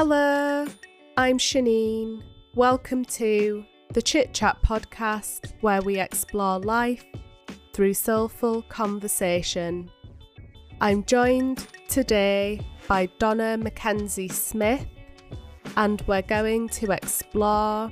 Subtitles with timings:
[0.00, 0.64] Hello,
[1.16, 2.22] I'm Shanine.
[2.54, 7.04] Welcome to the Chit Chat podcast, where we explore life
[7.72, 9.90] through soulful conversation.
[10.80, 14.86] I'm joined today by Donna Mackenzie Smyth,
[15.76, 17.90] and we're going to explore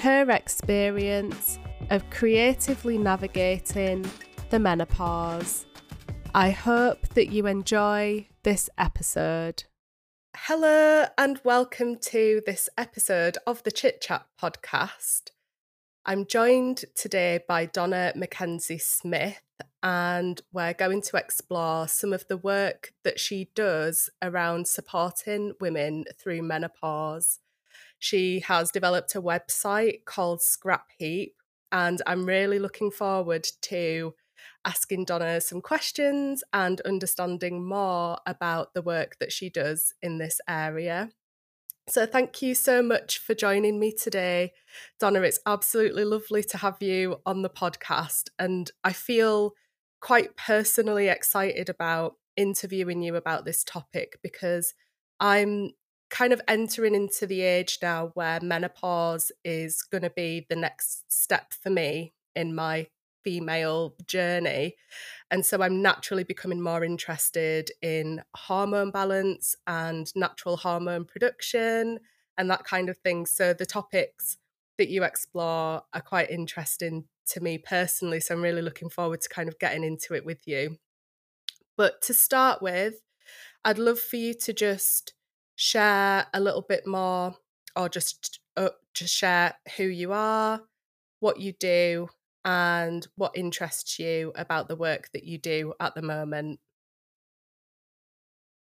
[0.00, 1.60] her experience
[1.90, 4.04] of creatively navigating
[4.50, 5.66] the menopause.
[6.34, 9.62] I hope that you enjoy this episode.
[10.36, 15.30] Hello, and welcome to this episode of the Chit Chat podcast.
[16.04, 19.40] I'm joined today by Donna Mackenzie Smyth,
[19.80, 26.04] and we're going to explore some of the work that she does around supporting women
[26.18, 27.38] through menopause.
[28.00, 31.36] She has developed a website called Scrap Heap,
[31.70, 34.14] and I'm really looking forward to
[34.64, 40.40] asking Donna some questions and understanding more about the work that she does in this
[40.48, 41.10] area.
[41.86, 44.52] So, thank you so much for joining me today,
[44.98, 45.20] Donna.
[45.20, 48.30] It's absolutely lovely to have you on the podcast.
[48.38, 49.52] And I feel
[50.00, 54.74] quite personally excited about interviewing you about this topic because
[55.20, 55.72] I'm
[56.10, 61.10] kind of entering into the age now where menopause is going to be the next
[61.12, 62.86] step for me in my
[63.24, 64.76] female journey.
[65.30, 71.98] And so I'm naturally becoming more interested in hormone balance and natural hormone production
[72.36, 73.26] and that kind of thing.
[73.26, 74.36] So the topics
[74.78, 78.20] that you explore are quite interesting to me personally.
[78.20, 80.78] So I'm really looking forward to kind of getting into it with you.
[81.76, 82.94] But to start with,
[83.64, 85.14] I'd love for you to just
[85.56, 87.36] share a little bit more
[87.76, 90.60] or just uh, just share who you are,
[91.20, 92.08] what you do,
[92.44, 96.60] and what interests you about the work that you do at the moment.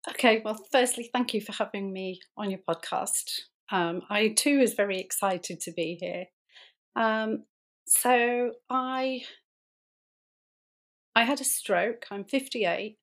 [0.09, 3.41] Okay, well, firstly, thank you for having me on your podcast.
[3.73, 6.27] Um, I too is very excited to be here.
[6.95, 7.45] Um,
[7.87, 9.23] so I
[11.17, 12.07] I had a stroke.
[12.11, 12.99] I'm 58,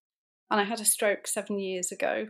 [0.49, 2.27] and I had a stroke seven years ago.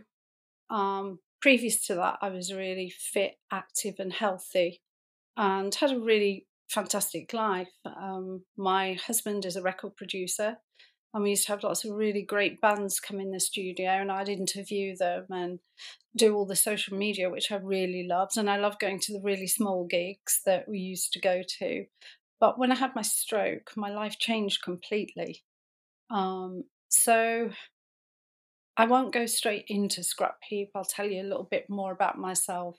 [0.70, 4.80] Um, previous to that, I was really fit, active, and healthy,
[5.36, 7.68] and had a really fantastic life.
[7.84, 10.56] Um, my husband is a record producer,
[11.12, 14.10] and we used to have lots of really great bands come in the studio, and
[14.10, 15.60] I'd interview them and
[16.16, 18.36] do all the social media, which I really loved.
[18.36, 21.86] And I love going to the really small gigs that we used to go to.
[22.40, 25.42] But when I had my stroke, my life changed completely.
[26.10, 27.50] Um, so
[28.76, 30.70] I won't go straight into Scrap Heap.
[30.74, 32.76] I'll tell you a little bit more about myself.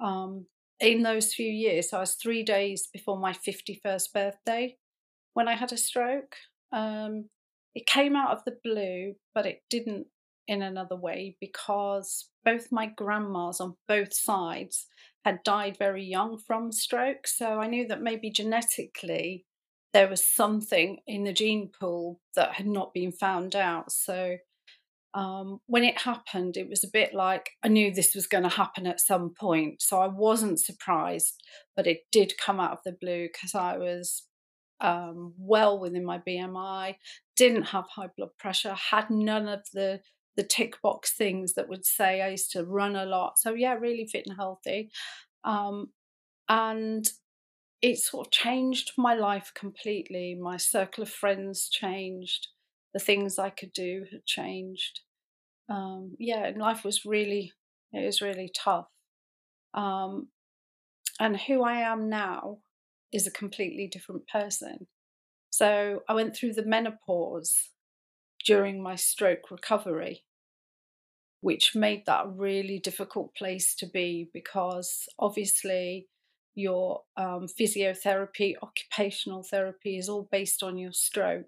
[0.00, 0.46] Um,
[0.84, 4.76] in those few years, so I was three days before my 51st birthday
[5.32, 6.36] when I had a stroke.
[6.72, 7.28] Um,
[7.74, 10.06] it came out of the blue, but it didn't
[10.46, 14.86] in another way because both my grandmas on both sides
[15.24, 17.26] had died very young from stroke.
[17.26, 19.46] So I knew that maybe genetically
[19.94, 23.90] there was something in the gene pool that had not been found out.
[23.90, 24.36] So
[25.14, 28.48] um, when it happened, it was a bit like I knew this was going to
[28.48, 29.80] happen at some point.
[29.80, 31.40] So I wasn't surprised,
[31.76, 34.24] but it did come out of the blue because I was
[34.80, 36.96] um, well within my BMI,
[37.36, 40.00] didn't have high blood pressure, had none of the
[40.36, 43.38] the tick box things that would say I used to run a lot.
[43.38, 44.90] So yeah, really fit and healthy,
[45.44, 45.92] um,
[46.48, 47.08] and
[47.80, 50.34] it sort of changed my life completely.
[50.34, 52.48] My circle of friends changed
[52.94, 55.00] the things I could do had changed.
[55.68, 57.52] Um, yeah, life was really,
[57.92, 58.86] it was really tough.
[59.74, 60.28] Um,
[61.20, 62.58] and who I am now
[63.12, 64.86] is a completely different person.
[65.50, 67.70] So I went through the menopause
[68.44, 70.24] during my stroke recovery,
[71.40, 76.08] which made that a really difficult place to be because obviously
[76.54, 81.46] your um, physiotherapy, occupational therapy is all based on your stroke.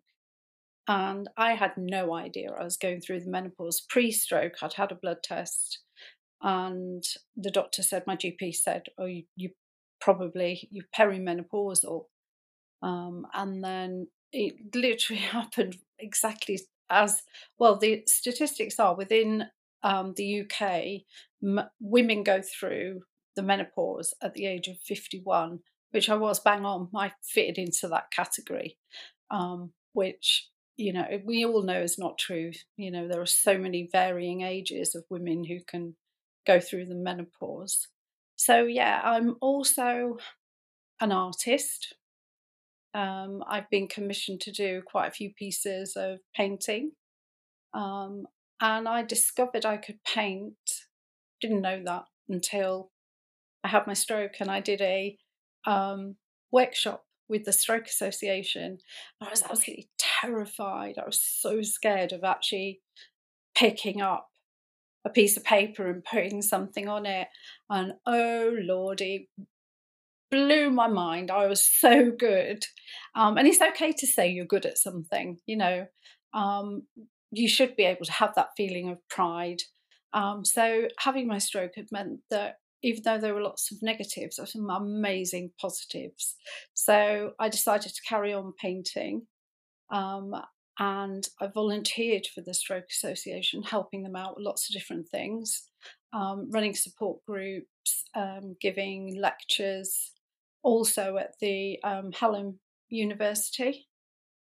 [0.89, 3.81] And I had no idea I was going through the menopause.
[3.89, 5.81] Pre stroke, I'd had a blood test,
[6.43, 7.03] and
[7.37, 9.51] the doctor said, my GP said, Oh, you, you
[10.01, 12.05] probably, you're perimenopausal.
[12.83, 16.61] Um, and then it literally happened exactly
[16.91, 17.23] as
[17.59, 17.77] well.
[17.77, 19.47] The statistics are within
[19.83, 21.03] um, the UK,
[21.43, 23.01] m- women go through
[23.35, 25.61] the menopause at the age of 51,
[25.91, 26.89] which I was bang on.
[26.95, 28.79] I fitted into that category,
[29.31, 32.53] um, which you know, we all know is not true.
[32.77, 35.97] You know, there are so many varying ages of women who can
[36.47, 37.89] go through the menopause.
[38.37, 40.19] So, yeah, I'm also
[41.01, 41.95] an artist.
[42.95, 46.93] Um, I've been commissioned to do quite a few pieces of painting.
[47.73, 48.27] Um,
[48.61, 50.57] and I discovered I could paint,
[51.41, 52.91] didn't know that until
[53.65, 55.17] I had my stroke, and I did a
[55.67, 56.17] um,
[56.53, 58.79] workshop with the Stroke Association.
[59.21, 60.95] I was absolutely terrified.
[60.99, 62.81] I was so scared of actually
[63.57, 64.29] picking up
[65.05, 67.29] a piece of paper and putting something on it.
[67.71, 69.29] And oh lordy,
[70.31, 71.31] blew my mind.
[71.31, 72.65] I was so good.
[73.15, 75.87] Um, and it's okay to say you're good at something, you know.
[76.35, 76.83] Um,
[77.31, 79.63] you should be able to have that feeling of pride.
[80.13, 84.37] Um, so having my stroke had meant that even though there were lots of negatives,
[84.37, 86.37] there were some amazing positives.
[86.75, 89.27] So I decided to carry on painting.
[89.91, 90.35] Um,
[90.79, 95.71] and I volunteered for the Stroke Association, helping them out with lots of different things,
[96.13, 100.13] um, running support groups, um, giving lectures,
[100.63, 102.59] also at the um, Hallam
[102.91, 103.87] University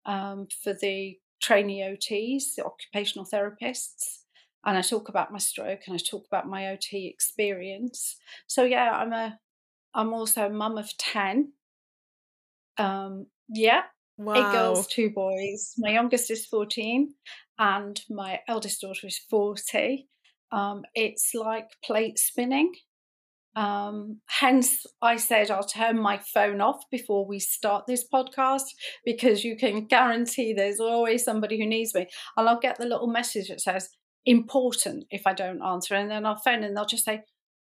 [0.05, 4.25] um, for the trainee OTs, the occupational therapists.
[4.65, 8.17] And I talk about my stroke and I talk about my OT experience.
[8.47, 9.39] So yeah, I'm a
[9.95, 11.53] I'm also a mum of ten.
[12.77, 13.83] Um, yeah,
[14.17, 14.35] wow.
[14.35, 15.75] eight girls, two boys.
[15.79, 17.15] My youngest is fourteen,
[17.59, 20.09] and my eldest daughter is forty.
[20.51, 22.73] Um, it's like plate spinning.
[23.57, 28.67] Um, hence, I said I'll turn my phone off before we start this podcast
[29.05, 32.07] because you can guarantee there's always somebody who needs me.
[32.37, 33.89] And I'll get the little message that says
[34.27, 35.95] important if I don't answer.
[35.95, 37.23] And then I'll phone and they'll just say,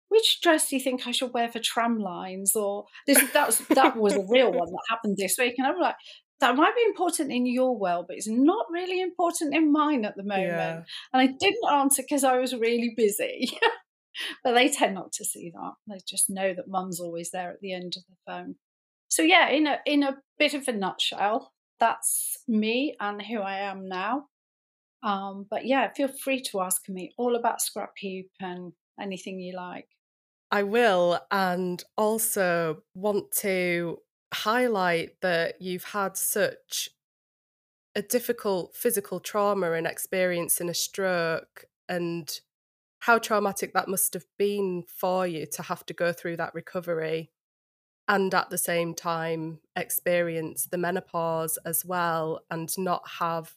[0.08, 2.54] which dress do you think I should wear for Tramlines?
[2.54, 5.54] Or this that was that was a real one that happened this week.
[5.58, 5.96] And I'm like,
[6.40, 10.16] that might be important in your world, but it's not really important in mine at
[10.16, 10.46] the moment.
[10.46, 10.82] Yeah.
[11.12, 13.58] And I didn't answer because I was really busy.
[14.44, 15.72] but they tend not to see that.
[15.88, 18.56] They just know that mum's always there at the end of the phone.
[19.08, 23.58] So yeah, in a in a bit of a nutshell, that's me and who I
[23.58, 24.26] am now.
[25.04, 29.88] Um, but yeah, feel free to ask me all about Scrapheap and anything you like.
[30.50, 33.98] I will, and also want to
[34.32, 36.88] highlight that you've had such
[37.94, 42.40] a difficult physical trauma and experience in a stroke and
[43.00, 47.30] how traumatic that must have been for you to have to go through that recovery
[48.08, 53.54] and at the same time experience the menopause as well and not have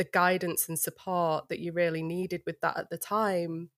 [0.00, 3.68] the guidance and support that you really needed with that at the time.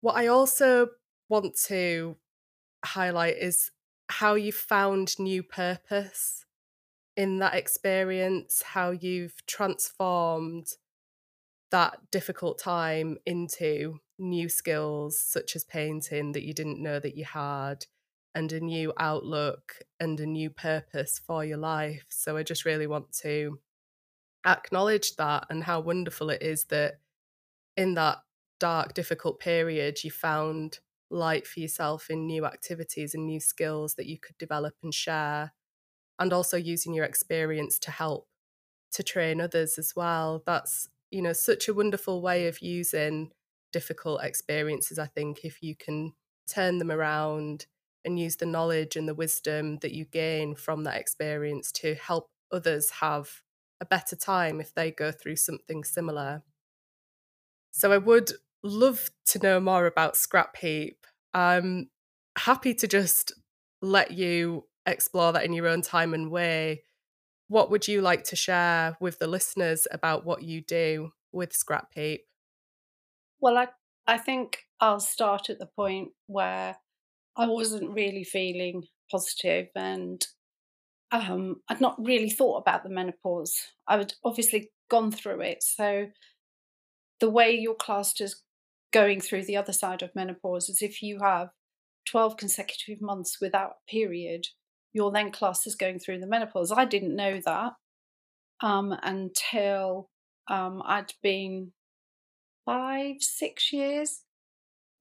[0.00, 0.88] What I also
[1.28, 2.16] want to
[2.82, 3.70] highlight is
[4.08, 6.46] how you found new purpose
[7.18, 10.68] in that experience, how you've transformed
[11.70, 17.26] that difficult time into new skills such as painting that you didn't know that you
[17.26, 17.84] had
[18.34, 22.06] and a new outlook and a new purpose for your life.
[22.08, 23.58] So I just really want to
[24.46, 26.94] acknowledge that and how wonderful it is that
[27.76, 28.18] in that
[28.60, 30.78] dark, difficult period, you found
[31.10, 35.52] light for yourself in new activities and new skills that you could develop and share,
[36.18, 38.28] and also using your experience to help
[38.92, 40.42] to train others as well.
[40.46, 43.30] That's you know, such a wonderful way of using
[43.72, 46.12] difficult experiences, I think, if you can
[46.48, 47.66] turn them around
[48.04, 52.28] and use the knowledge and the wisdom that you gain from that experience to help
[52.52, 53.42] others have
[53.80, 56.42] a better time if they go through something similar.
[57.72, 60.96] So I would love to know more about Scrapheap.
[61.34, 61.90] I'm
[62.38, 63.32] happy to just
[63.82, 66.82] let you explore that in your own time and way
[67.48, 72.20] what would you like to share with the listeners about what you do with Scrapheap?
[73.40, 73.68] Well, I,
[74.06, 76.76] I think I'll start at the point where
[77.36, 80.26] I wasn't really feeling positive and
[81.12, 83.54] um, I'd not really thought about the menopause.
[83.86, 85.62] I had obviously gone through it.
[85.62, 86.06] So
[87.20, 88.42] the way you're classed as
[88.92, 91.50] going through the other side of menopause is if you have
[92.08, 94.46] 12 consecutive months without a period,
[94.92, 96.72] you're then classed as going through the menopause.
[96.72, 97.72] I didn't know that
[98.60, 100.08] um, until
[100.48, 101.72] um, I'd been
[102.64, 104.22] five, six years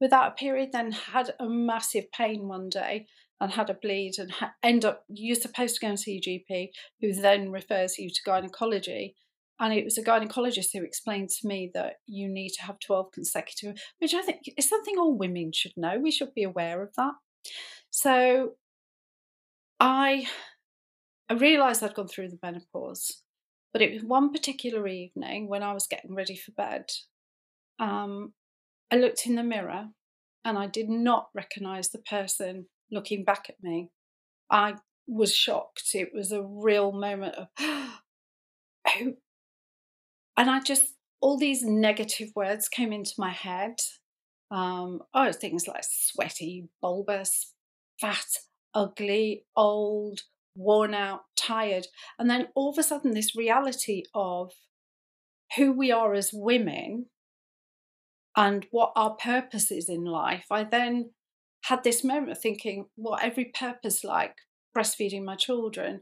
[0.01, 3.07] without a period, then had a massive pain one day
[3.41, 6.69] and had a bleed and ha- end up, you're supposed to go and see GP,
[7.01, 9.15] who then refers you to gynecology.
[9.59, 13.11] And it was a gynecologist who explained to me that you need to have 12
[13.13, 15.99] consecutive, which I think is something all women should know.
[15.99, 17.13] We should be aware of that.
[17.89, 18.53] So
[19.79, 20.27] I
[21.29, 23.23] I realised I'd gone through the menopause,
[23.73, 26.91] but it was one particular evening when I was getting ready for bed.
[27.79, 28.33] Um,
[28.91, 29.87] I looked in the mirror
[30.43, 33.89] and I did not recognise the person looking back at me.
[34.49, 34.75] I
[35.07, 35.89] was shocked.
[35.93, 37.99] It was a real moment of, oh,
[40.37, 43.75] and I just, all these negative words came into my head.
[44.51, 47.53] Um, oh, things like sweaty, bulbous,
[47.99, 48.25] fat,
[48.73, 50.21] ugly, old,
[50.55, 51.87] worn out, tired.
[52.19, 54.51] And then all of a sudden, this reality of
[55.55, 57.07] who we are as women
[58.35, 60.45] and what our purpose is in life.
[60.51, 61.11] I then
[61.67, 64.35] had this moment thinking, what every purpose like
[64.77, 66.01] breastfeeding my children,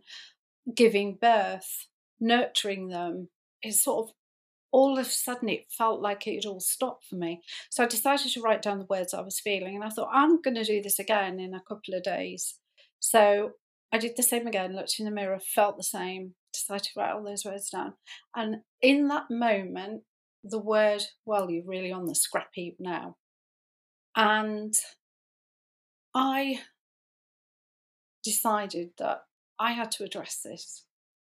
[0.76, 1.88] giving birth,
[2.20, 3.30] nurturing them
[3.64, 4.16] is sort of
[4.72, 7.42] all of a sudden it felt like it had all stopped for me.
[7.70, 10.42] So I decided to write down the words I was feeling and I thought, I'm
[10.42, 12.56] going to do this again in a couple of days.
[13.00, 13.52] So
[13.94, 17.14] I did the same again, looked in the mirror, felt the same, decided to write
[17.14, 17.94] all those words down.
[18.36, 20.02] And in that moment,
[20.44, 23.16] the word, well, you're really on the scrap heap now.
[24.16, 24.74] And
[26.16, 26.62] I
[28.24, 29.24] decided that
[29.60, 30.86] I had to address this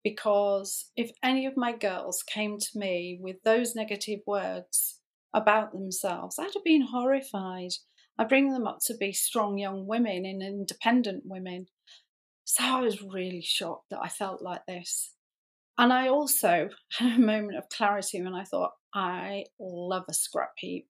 [0.02, 5.00] because if any of my girls came to me with those negative words
[5.35, 7.73] about themselves, I'd have been horrified.
[8.19, 11.66] I bring them up to be strong young women and independent women.
[12.45, 15.14] So I was really shocked that I felt like this.
[15.78, 20.52] And I also had a moment of clarity when I thought, I love a scrap
[20.57, 20.87] heap.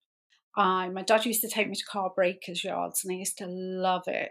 [0.57, 3.47] I, my dad used to take me to car breakers yards and I used to
[3.47, 4.31] love it.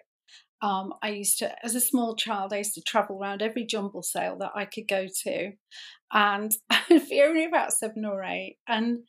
[0.62, 4.04] Um, I used to, as a small child, I used to travel around every jumble
[4.04, 5.52] sale that I could go to.
[6.14, 8.58] And I'd be only about seven or eight.
[8.68, 9.00] And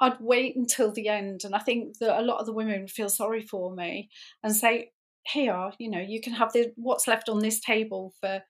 [0.00, 1.42] I'd wait until the end.
[1.44, 4.08] And I think that a lot of the women would feel sorry for me
[4.42, 4.92] and say,
[5.24, 8.42] here, you know, you can have the, what's left on this table for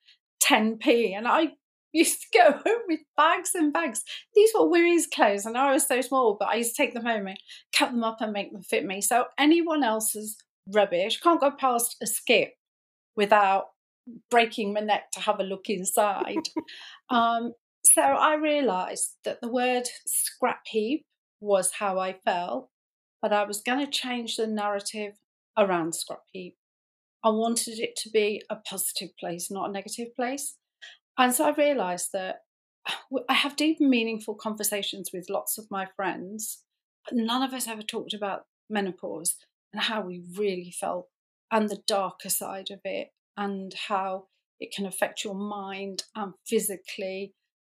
[0.44, 1.16] 10p.
[1.16, 1.48] And I
[1.92, 4.02] used to go home with bags and bags.
[4.34, 7.04] These were women's clothes, and I was so small, but I used to take them
[7.04, 7.38] home and
[7.74, 9.00] cut them up and make them fit me.
[9.00, 10.36] So anyone else's
[10.72, 11.20] rubbish.
[11.20, 12.54] Can't go past a skip
[13.16, 13.66] without
[14.30, 16.48] breaking my neck to have a look inside.
[17.10, 17.52] um,
[17.84, 21.06] so I realised that the word scrap heap
[21.40, 22.70] was how I felt,
[23.22, 25.14] but I was going to change the narrative
[25.56, 26.56] around scrap heap.
[27.24, 30.56] I wanted it to be a positive place, not a negative place.
[31.18, 32.40] And so I realised that
[33.28, 36.62] I have deep, and meaningful conversations with lots of my friends,
[37.04, 39.36] but none of us ever talked about menopause
[39.72, 41.08] and how we really felt
[41.52, 44.26] and the darker side of it and how
[44.58, 47.34] it can affect your mind and physically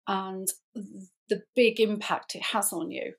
[0.08, 0.48] and
[1.28, 3.12] the big impact it has on you.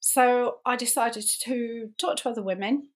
[0.00, 2.88] So I decided to talk to other women,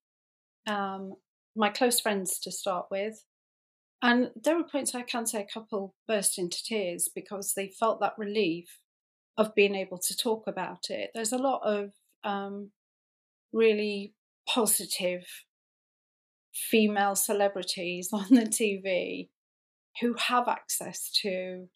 [0.67, 1.13] um,
[1.55, 3.23] my close friends to start with.
[4.03, 8.01] And there were points I can say a couple burst into tears because they felt
[8.01, 8.79] that relief
[9.39, 11.11] of being able to talk about it.
[11.15, 11.91] There's a lot of
[12.25, 12.71] um,
[13.53, 14.15] really
[14.49, 15.25] positive
[16.53, 19.29] female celebrities on the TV
[20.01, 21.69] who have access to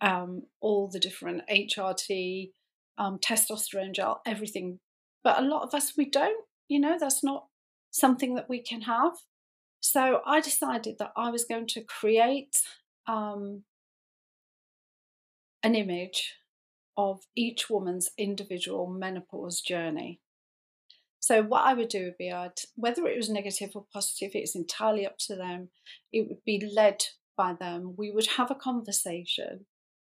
[0.00, 2.50] um, all the different HRT,
[2.98, 4.78] um, testosterone gel, everything.
[5.22, 7.46] But a lot of us, we don't, you know, that's not
[7.90, 9.12] something that we can have.
[9.88, 12.56] So I decided that I was going to create
[13.06, 13.62] um,
[15.62, 16.34] an image
[16.96, 20.18] of each woman's individual menopause journey.
[21.20, 24.56] So what I would do would be I'd whether it was negative or positive, it's
[24.56, 25.68] entirely up to them.
[26.12, 27.04] It would be led
[27.36, 27.94] by them.
[27.96, 29.66] We would have a conversation.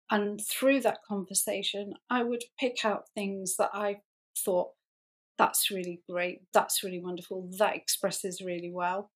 [0.09, 3.97] And through that conversation, I would pick out things that I
[4.37, 4.69] thought
[5.37, 9.11] that's really great, that's really wonderful, that expresses really well.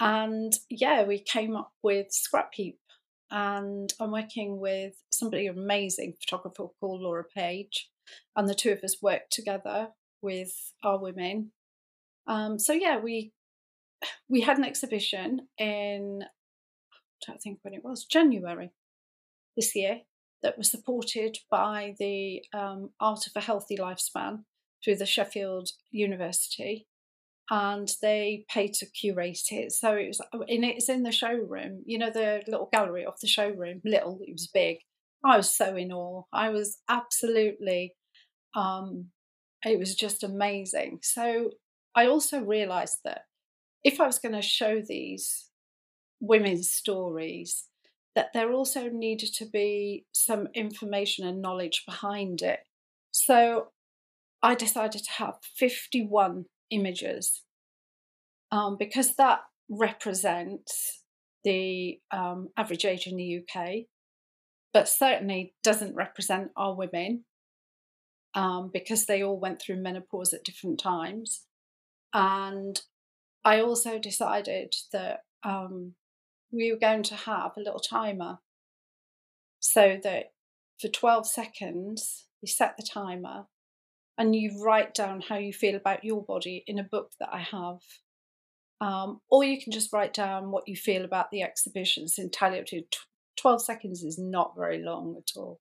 [0.00, 2.76] And yeah, we came up with Scrapheap.
[3.30, 7.88] And I'm working with somebody amazing photographer called Laura Page.
[8.36, 9.88] And the two of us worked together
[10.20, 11.52] with our women.
[12.26, 13.32] Um, so yeah, we
[14.28, 18.72] we had an exhibition in I don't think when it was January
[19.56, 20.00] this year
[20.42, 24.44] that was supported by the um, Art of a Healthy Lifespan
[24.82, 26.88] through the Sheffield University,
[27.52, 29.72] and they paid to curate it.
[29.72, 31.82] So it was, and it's in the showroom.
[31.84, 33.82] You know the little gallery of the showroom.
[33.84, 34.78] Little, it was big.
[35.22, 36.22] I was so in awe.
[36.32, 37.92] I was absolutely
[38.56, 39.08] um,
[39.64, 41.00] it was just amazing.
[41.02, 41.50] So
[41.94, 43.22] I also realized that
[43.84, 45.50] if I was going to show these
[46.20, 47.68] women's stories,
[48.14, 52.60] that there also needed to be some information and knowledge behind it.
[53.10, 53.68] So
[54.42, 57.42] I decided to have 51 images
[58.50, 61.02] um, because that represents
[61.44, 63.86] the um, average age in the UK,
[64.72, 67.24] but certainly doesn't represent our women
[68.34, 71.42] um, because they all went through menopause at different times.
[72.12, 72.80] And
[73.44, 75.94] I also decided that um,
[76.52, 78.38] we were going to have a little timer
[79.60, 80.32] so that
[80.80, 83.46] for 12 seconds, we set the timer
[84.18, 87.40] and you write down how you feel about your body in a book that I
[87.40, 87.78] have.
[88.80, 92.66] Um, or you can just write down what you feel about the exhibitions tally up
[92.66, 92.82] to
[93.40, 95.60] 12 seconds is not very long at all.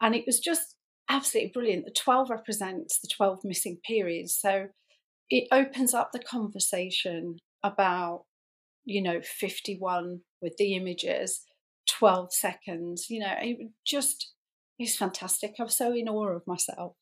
[0.00, 0.76] And it was just
[1.08, 1.84] absolutely brilliant.
[1.86, 4.36] The 12 represents the 12 missing periods.
[4.38, 4.68] So
[5.28, 8.24] it opens up the conversation about,
[8.84, 11.42] you know, 51 with the images,
[11.88, 14.32] 12 seconds, you know, it just
[14.78, 15.54] is fantastic.
[15.58, 16.94] I was so in awe of myself.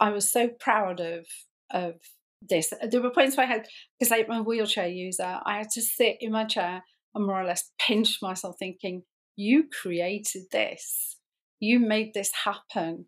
[0.00, 1.26] I was so proud of
[1.72, 1.94] of
[2.42, 2.72] this.
[2.90, 3.66] There were points where I had
[3.98, 6.82] because I'm a wheelchair user, I had to sit in my chair
[7.14, 9.02] and more or less pinch myself thinking,
[9.36, 11.16] you created this.
[11.60, 13.06] You made this happen.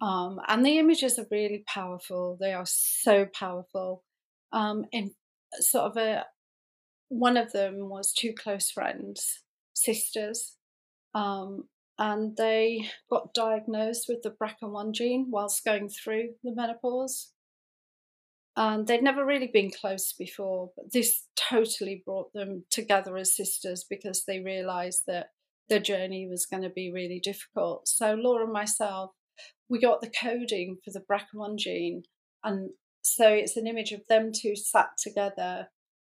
[0.00, 2.36] Um, and the images are really powerful.
[2.40, 4.04] They are so powerful.
[4.52, 5.12] Um, in
[5.60, 6.24] sort of a
[7.08, 9.42] one of them was two close friends,
[9.74, 10.56] sisters,
[11.14, 11.64] um,
[11.98, 17.32] and they got diagnosed with the BRCA1 gene whilst going through the menopause.
[18.58, 23.84] And they'd never really been close before, but this totally brought them together as sisters
[23.88, 25.26] because they realized that
[25.68, 27.86] their journey was going to be really difficult.
[27.88, 29.10] So Laura and myself
[29.68, 32.02] we got the coding for the BRCA1 gene.
[32.44, 32.70] And
[33.02, 35.68] so it's an image of them two sat together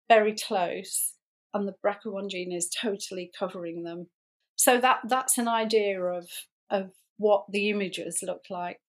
[0.08, 1.14] very close,
[1.52, 4.06] and the BRCA1 gene is totally covering them.
[4.56, 6.28] So that that's an idea of
[6.70, 8.80] of what the images look like.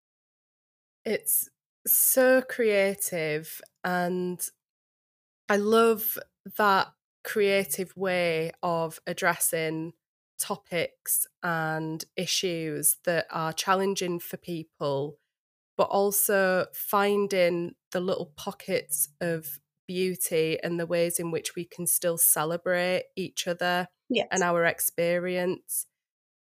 [1.05, 1.49] It's
[1.85, 4.41] so creative and
[5.49, 6.17] I love
[6.57, 6.87] that
[7.23, 9.93] creative way of addressing
[10.39, 15.17] topics and issues that are challenging for people,
[15.77, 21.87] but also finding the little pockets of beauty and the ways in which we can
[21.87, 24.27] still celebrate each other yes.
[24.31, 25.85] and our experience.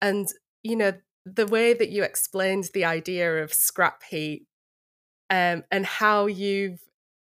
[0.02, 0.28] And,
[0.64, 0.94] you know,
[1.26, 4.48] the way that you explained the idea of scrap heap
[5.30, 6.82] um, and how you've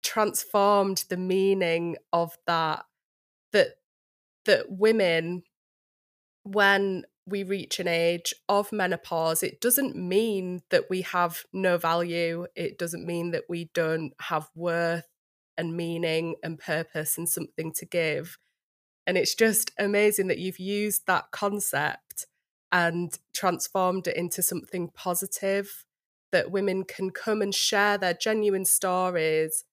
[0.04, 2.86] transformed the meaning of that,
[3.54, 3.76] that
[4.46, 5.44] that women
[6.44, 12.48] when we reach an age of menopause, it doesn't mean that we have no value.
[12.56, 15.08] It doesn't mean that we don't have worth
[15.58, 18.38] and meaning and purpose and something to give.
[19.12, 22.28] And it's just amazing that you've used that concept
[22.72, 25.84] and transformed it into something positive
[26.32, 29.66] that women can come and share their genuine stories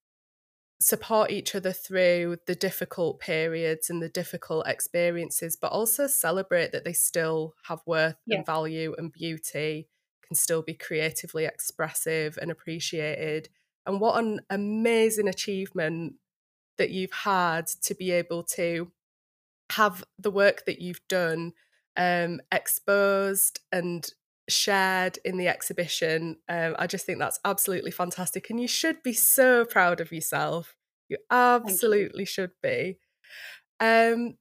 [0.80, 6.84] support each other through the difficult periods and the difficult experiences, but also celebrate that
[6.84, 8.38] they still have worth yeah.
[8.38, 9.86] and value and beauty,
[10.26, 13.50] can still be creatively expressive and appreciated.
[13.86, 16.14] And what an amazing achievement
[16.76, 18.90] that you've had to be able to
[19.78, 21.52] have the work that you've done
[21.96, 24.12] um, exposed and
[24.48, 26.36] shared in the exhibition.
[26.48, 28.50] Um, I just think that's absolutely fantastic.
[28.50, 30.74] And you should be so proud of yourself.
[31.08, 32.26] You absolutely you.
[32.26, 32.98] should be.
[33.80, 34.36] Um,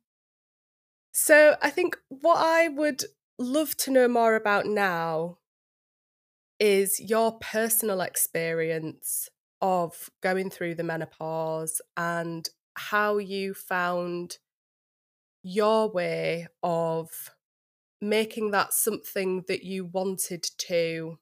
[1.13, 3.04] so I think what I would
[3.38, 5.38] love to know more about now
[6.60, 9.30] is your personal experience
[9.62, 14.38] of going through the menopause and how you found
[15.47, 17.31] your way of
[18.01, 21.17] making that something that you wanted to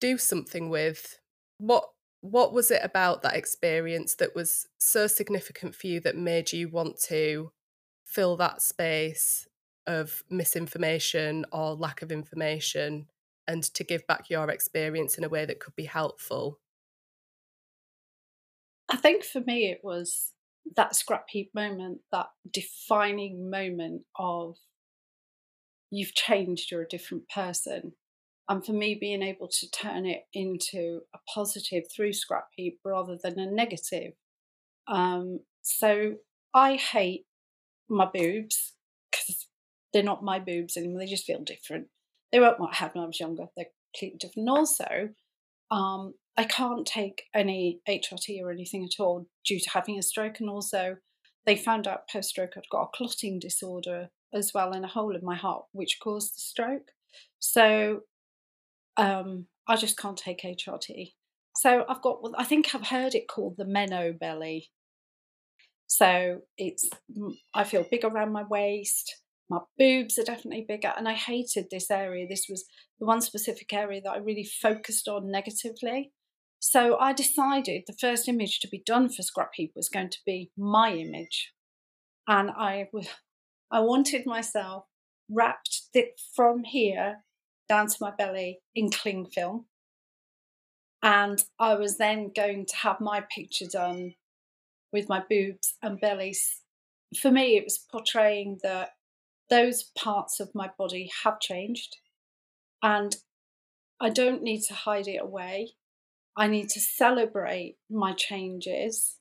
[0.00, 1.18] do something with
[1.58, 6.52] what what was it about that experience that was so significant for you that made
[6.52, 7.52] you want to
[8.04, 9.46] fill that space
[9.86, 13.08] of misinformation or lack of information
[13.46, 16.60] and to give back your experience in a way that could be helpful?
[18.88, 20.33] I think for me it was
[20.76, 24.56] that scrap heap moment, that defining moment of
[25.90, 27.92] you've changed, you're a different person.
[28.48, 33.16] And for me, being able to turn it into a positive through scrap heap rather
[33.22, 34.12] than a negative.
[34.86, 36.16] Um, so
[36.52, 37.24] I hate
[37.88, 38.72] my boobs
[39.10, 39.46] because
[39.92, 41.00] they're not my boobs anymore.
[41.00, 41.86] They just feel different.
[42.32, 43.46] They weren't what I had when I was younger.
[43.56, 44.48] They're completely different.
[44.48, 45.08] Also,
[45.70, 50.40] um, I can't take any HRT or anything at all due to having a stroke.
[50.40, 50.96] And also,
[51.46, 55.14] they found out post stroke I'd got a clotting disorder as well and a hole
[55.14, 56.90] in my heart, which caused the stroke.
[57.38, 58.00] So
[58.96, 61.12] um, I just can't take HRT.
[61.56, 64.70] So I've got, I think I've heard it called the Meno belly.
[65.86, 66.88] So it's,
[67.54, 69.20] I feel big around my waist.
[69.48, 72.26] My boobs are definitely bigger, and I hated this area.
[72.26, 72.64] This was
[72.98, 76.12] the one specific area that I really focused on negatively.
[76.66, 80.50] So I decided the first image to be done for Scrapheap was going to be
[80.56, 81.52] my image.
[82.26, 83.06] And I, was,
[83.70, 84.86] I wanted myself
[85.30, 85.82] wrapped
[86.34, 87.16] from here
[87.68, 89.66] down to my belly in cling film.
[91.02, 94.14] And I was then going to have my picture done
[94.90, 96.62] with my boobs and bellies.
[97.20, 98.92] For me, it was portraying that
[99.50, 101.98] those parts of my body have changed
[102.82, 103.16] and
[104.00, 105.74] I don't need to hide it away.
[106.36, 109.16] I need to celebrate my changes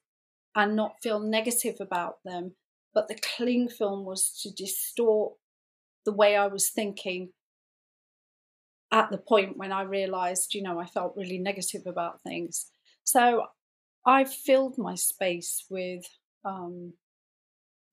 [0.56, 2.54] and not feel negative about them.
[2.94, 5.34] But the cling film was to distort
[6.06, 7.30] the way I was thinking
[8.92, 12.68] at the point when I realized, you know, I felt really negative about things.
[13.04, 13.48] So
[14.06, 16.06] I filled my space with
[16.46, 16.94] um,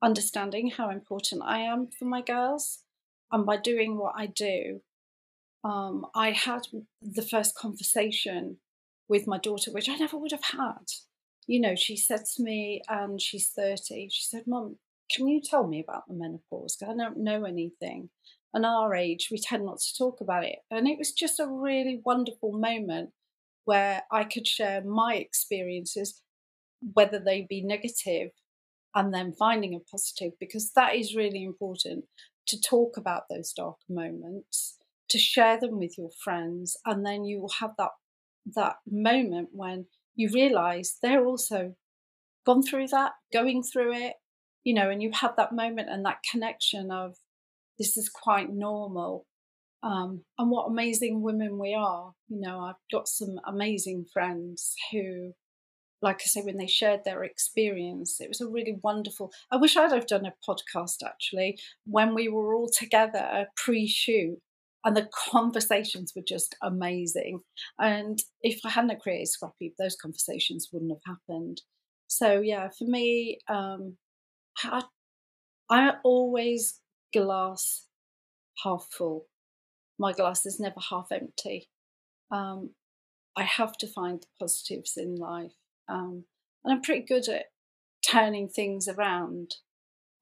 [0.02, 2.80] understanding how important I am for my girls.
[3.32, 4.80] And by doing what I do,
[5.64, 6.62] um, I had
[7.00, 8.58] the first conversation
[9.10, 10.86] with my daughter, which I never would have had.
[11.46, 14.76] You know, she said to me, and she's 30, she said, Mom,
[15.10, 16.76] can you tell me about the menopause?
[16.76, 18.10] Because I don't know anything.
[18.54, 20.60] And our age, we tend not to talk about it.
[20.70, 23.10] And it was just a really wonderful moment
[23.64, 26.22] where I could share my experiences,
[26.94, 28.30] whether they be negative,
[28.94, 32.04] and then finding a positive, because that is really important
[32.46, 34.78] to talk about those dark moments
[35.10, 37.90] to share them with your friends and then you will have that
[38.54, 41.74] that moment when you realize they're also
[42.46, 44.14] gone through that going through it
[44.64, 47.16] you know and you have that moment and that connection of
[47.78, 49.26] this is quite normal
[49.82, 55.32] um, and what amazing women we are you know i've got some amazing friends who
[56.02, 59.32] like I say, when they shared their experience, it was a really wonderful.
[59.50, 64.38] I wish I'd have done a podcast actually when we were all together pre-shoot
[64.84, 67.40] and the conversations were just amazing.
[67.78, 71.62] And if I hadn't created Scrapheap, those conversations wouldn't have happened.
[72.06, 73.96] So yeah, for me, um,
[74.64, 74.82] I,
[75.70, 76.80] I always
[77.12, 77.86] glass
[78.64, 79.26] half full.
[79.98, 81.68] My glass is never half empty.
[82.30, 82.70] Um,
[83.36, 85.52] I have to find the positives in life,
[85.88, 86.24] um,
[86.64, 87.46] and I'm pretty good at
[88.06, 89.54] turning things around.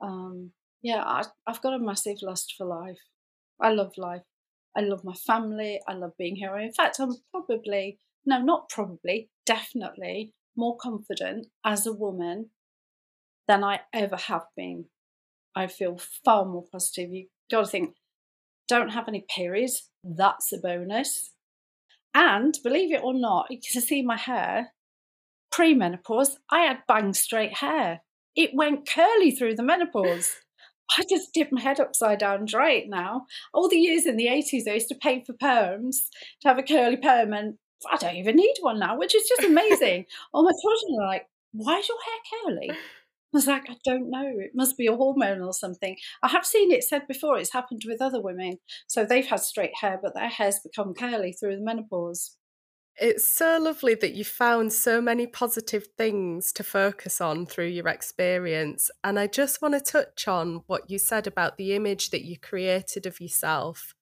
[0.01, 2.99] Um, yeah, I, I've got a massive lust for life.
[3.61, 4.23] I love life.
[4.79, 5.81] I love my family.
[5.88, 6.57] I love being here.
[6.57, 12.51] In fact, I'm probably, no, not probably, definitely more confident as a woman
[13.49, 14.85] than I ever have been.
[15.57, 17.11] I feel far more positive.
[17.11, 17.95] You got to think,
[18.69, 19.91] don't have any periods.
[20.05, 21.33] That's a bonus.
[22.14, 24.75] And believe it or not, you can see my hair.
[25.51, 28.03] Pre menopause, I had bang straight hair.
[28.37, 30.37] It went curly through the menopause.
[30.96, 33.27] I just dip my head upside down it now.
[33.53, 35.96] All the years in the 80s, I used to pay for perms
[36.42, 37.55] to have a curly perm, and
[37.90, 40.07] I don't even need one now, which is just amazing.
[40.33, 42.70] All my children are like, Why is your hair curly?
[42.70, 44.33] I was like, I don't know.
[44.38, 45.96] It must be a hormone or something.
[46.22, 48.57] I have seen it said before, it's happened with other women.
[48.87, 52.38] So they've had straight hair, but their hair's become curly through the menopause.
[53.01, 57.87] It's so lovely that you found so many positive things to focus on through your
[57.87, 58.91] experience.
[59.05, 62.37] And I just want to touch on what you said about the image that you
[62.37, 63.95] created of yourself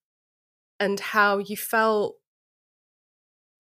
[0.80, 2.16] and how you felt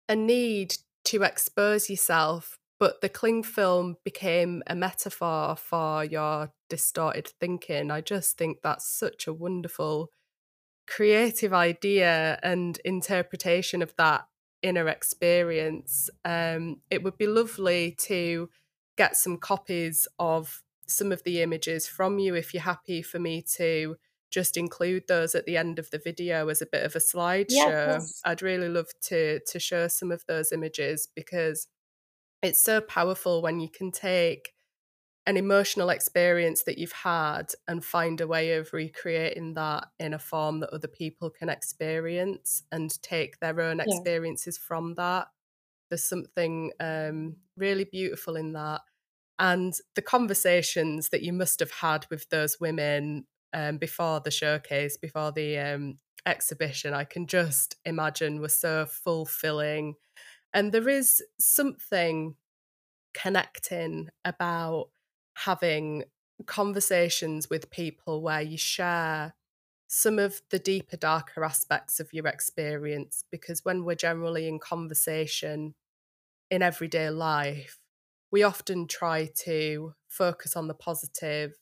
[0.08, 7.32] a need to expose yourself, but the cling film became a metaphor for your distorted
[7.40, 7.90] thinking.
[7.90, 10.12] I just think that's such a wonderful
[10.86, 14.26] creative idea and interpretation of that
[14.62, 16.10] inner experience.
[16.24, 18.48] Um, it would be lovely to
[18.96, 23.42] get some copies of some of the images from you if you're happy for me
[23.56, 23.96] to
[24.30, 27.50] just include those at the end of the video as a bit of a slideshow.
[27.50, 28.20] Yes.
[28.24, 31.68] I'd really love to to show some of those images because
[32.42, 34.52] it's so powerful when you can take
[35.26, 40.18] an emotional experience that you've had and find a way of recreating that in a
[40.18, 44.66] form that other people can experience and take their own experiences yeah.
[44.66, 45.26] from that.
[45.90, 48.82] There's something um, really beautiful in that.
[49.38, 54.96] And the conversations that you must have had with those women um, before the showcase,
[54.96, 59.94] before the um, exhibition, I can just imagine were so fulfilling.
[60.54, 62.36] And there is something
[63.12, 64.88] connecting about
[65.44, 66.04] having
[66.46, 69.34] conversations with people where you share
[69.86, 73.24] some of the deeper, darker aspects of your experience.
[73.30, 75.74] Because when we're generally in conversation
[76.50, 77.78] in everyday life,
[78.30, 81.54] we often try to focus on the positive,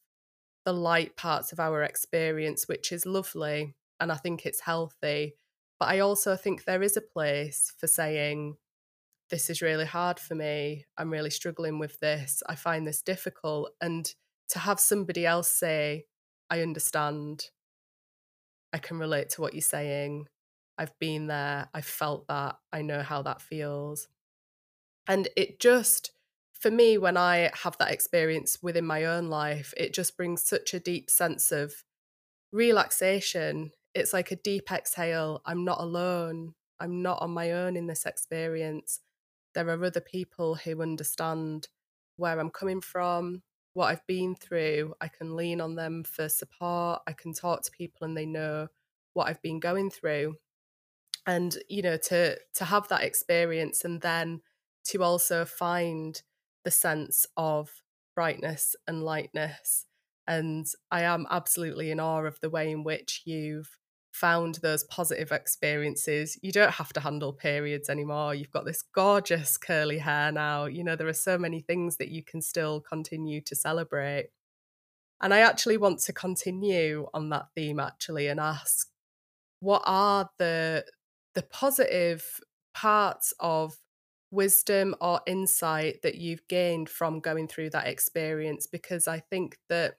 [0.65, 3.75] the light parts of our experience, which is lovely.
[4.01, 5.35] And I think it's healthy.
[5.79, 8.57] But I also think there is a place for saying,
[9.35, 10.85] this is really hard for me.
[10.97, 12.41] I'm really struggling with this.
[12.49, 13.73] I find this difficult.
[13.81, 14.09] And
[14.51, 16.05] to have somebody else say,
[16.49, 17.51] I understand,
[18.73, 20.29] I can relate to what you're saying.
[20.79, 21.69] I've been there.
[21.75, 22.59] I've felt that.
[22.73, 24.07] I know how that feels.
[25.09, 26.13] And it just,
[26.53, 30.75] for me, when I have that experience within my own life, it just brings such
[30.75, 31.75] a deep sense of
[32.53, 33.73] relaxation.
[33.97, 35.43] It's like a deep exhale.
[35.45, 36.55] I'm not alone.
[36.79, 39.01] I'm not on my own in this experience.
[39.55, 41.69] There are other people who understand
[42.17, 44.95] where I'm coming from, what I've been through.
[45.01, 47.03] I can lean on them for support.
[47.07, 48.69] I can talk to people and they know
[49.15, 50.37] what I've been going through.
[51.27, 54.43] And, you know, to to have that experience and then
[54.87, 56.21] to also find
[56.65, 57.83] the sense of
[58.15, 59.87] brightness and lightness.
[60.27, 63.79] And I am absolutely in awe of the way in which you've
[64.15, 66.39] found those positive experiences.
[66.41, 68.35] You don't have to handle periods anymore.
[68.35, 70.67] You've got this gorgeous curly hair now.
[70.67, 74.29] You know, there are so many things that you can still continue to celebrate.
[75.21, 78.89] And I actually want to continue on that theme actually and ask
[79.59, 80.85] what are the
[81.35, 82.41] the positive
[82.73, 83.75] parts of
[84.31, 89.95] wisdom or insight that you've gained from going through that experience because I think that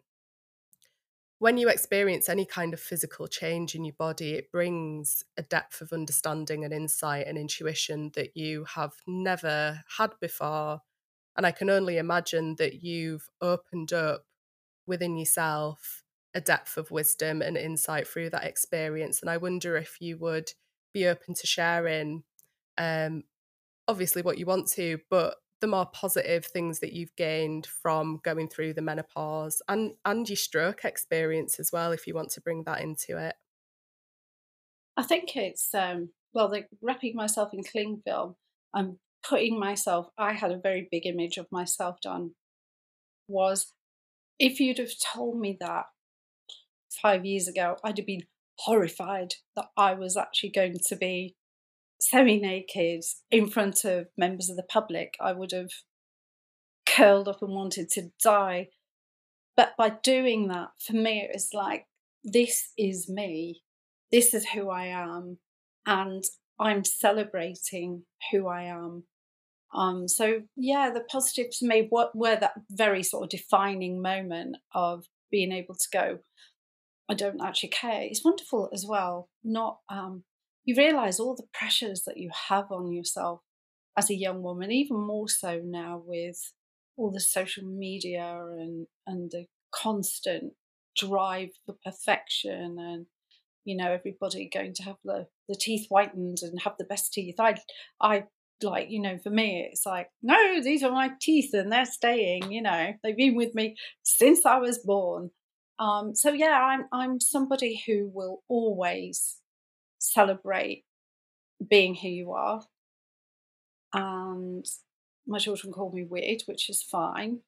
[1.39, 5.81] when you experience any kind of physical change in your body, it brings a depth
[5.81, 10.81] of understanding and insight and intuition that you have never had before.
[11.35, 14.25] And I can only imagine that you've opened up
[14.87, 19.21] within yourself a depth of wisdom and insight through that experience.
[19.21, 20.51] And I wonder if you would
[20.93, 22.23] be open to sharing,
[22.77, 23.23] um,
[23.87, 28.47] obviously, what you want to, but the more positive things that you've gained from going
[28.47, 32.63] through the menopause and and your stroke experience as well if you want to bring
[32.65, 33.33] that into it.
[34.95, 38.35] I think it's um well like wrapping myself in cling film
[38.75, 42.29] i'm putting myself i had a very big image of myself done
[43.27, 43.73] was
[44.37, 45.85] if you'd have told me that
[47.01, 48.27] five years ago i'd have been
[48.59, 51.35] horrified that i was actually going to be
[52.09, 55.71] semi naked in front of members of the public, I would have
[56.85, 58.69] curled up and wanted to die.
[59.57, 61.85] But by doing that, for me, it was like,
[62.23, 63.61] this is me.
[64.11, 65.39] This is who I am.
[65.85, 66.23] And
[66.59, 69.03] I'm celebrating who I am.
[69.73, 74.55] Um, so yeah, the positives for me what were that very sort of defining moment
[74.73, 76.19] of being able to go,
[77.09, 78.01] I don't actually care.
[78.03, 80.23] It's wonderful as well, not um,
[80.65, 83.41] you realize all the pressures that you have on yourself
[83.97, 86.51] as a young woman, even more so now with
[86.97, 90.53] all the social media and and the constant
[90.95, 93.05] drive for perfection and
[93.65, 97.35] you know everybody going to have the the teeth whitened and have the best teeth.
[97.39, 97.55] I
[98.01, 98.23] i
[98.63, 102.51] like you know for me it's like no these are my teeth and they're staying
[102.53, 105.29] you know they've been with me since i was born.
[105.77, 109.37] Um so yeah i'm i'm somebody who will always
[110.13, 110.85] celebrate
[111.67, 112.61] being who you are.
[113.93, 114.65] And
[115.27, 117.39] my children call me weird, which is fine.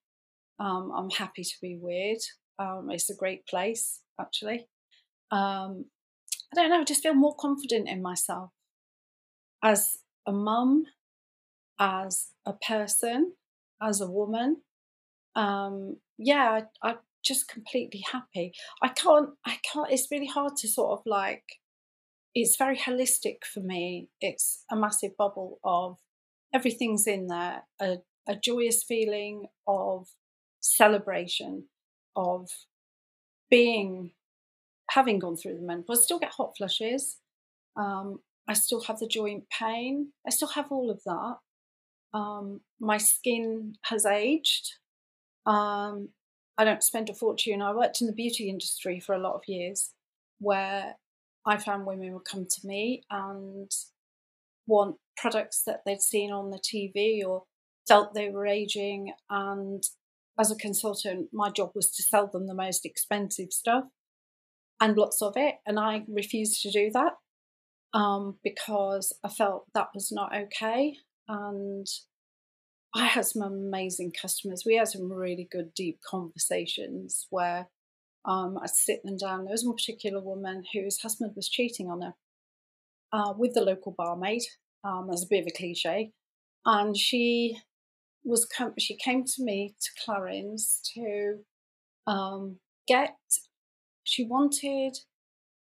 [0.59, 2.19] Um, I'm happy to be weird.
[2.59, 4.67] Um, it's a great place, actually.
[5.31, 5.85] Um,
[6.51, 8.51] I don't know, I just feel more confident in myself
[9.63, 10.85] as a mum,
[11.79, 13.33] as a person,
[13.81, 14.61] as a woman.
[15.35, 18.53] Um, yeah, I, I'm just completely happy.
[18.81, 21.43] I can't, I can't, it's really hard to sort of like
[22.41, 24.09] it's very holistic for me.
[24.21, 25.97] It's a massive bubble of
[26.53, 27.97] everything's in there a,
[28.27, 30.07] a joyous feeling of
[30.59, 31.65] celebration,
[32.15, 32.49] of
[33.49, 34.11] being,
[34.91, 36.01] having gone through the menopause.
[36.01, 37.17] I still get hot flushes.
[37.75, 40.11] Um, I still have the joint pain.
[40.25, 41.37] I still have all of that.
[42.13, 44.73] Um, my skin has aged.
[45.47, 46.09] Um,
[46.55, 47.63] I don't spend a fortune.
[47.63, 49.91] I worked in the beauty industry for a lot of years
[50.39, 50.97] where
[51.47, 53.71] I found women would come to me and
[54.67, 57.43] want products that they'd seen on the TV or
[57.87, 59.13] felt they were aging.
[59.29, 59.81] And
[60.37, 63.85] as a consultant, my job was to sell them the most expensive stuff
[64.81, 65.55] and lots of it.
[65.65, 67.13] And I refused to do that
[67.97, 70.97] um, because I felt that was not okay.
[71.29, 71.87] And
[72.93, 74.63] I had some amazing customers.
[74.65, 77.69] We had some really good, deep conversations where
[78.27, 79.45] um, I sit them down.
[79.45, 82.13] There was one particular woman whose husband was cheating on her
[83.13, 84.43] uh, with the local barmaid.
[84.83, 86.11] Um, as a bit of a cliche,
[86.63, 87.57] and she
[88.23, 91.39] was com- she came to me to Clarins to
[92.05, 93.17] um, get.
[94.03, 94.97] She wanted,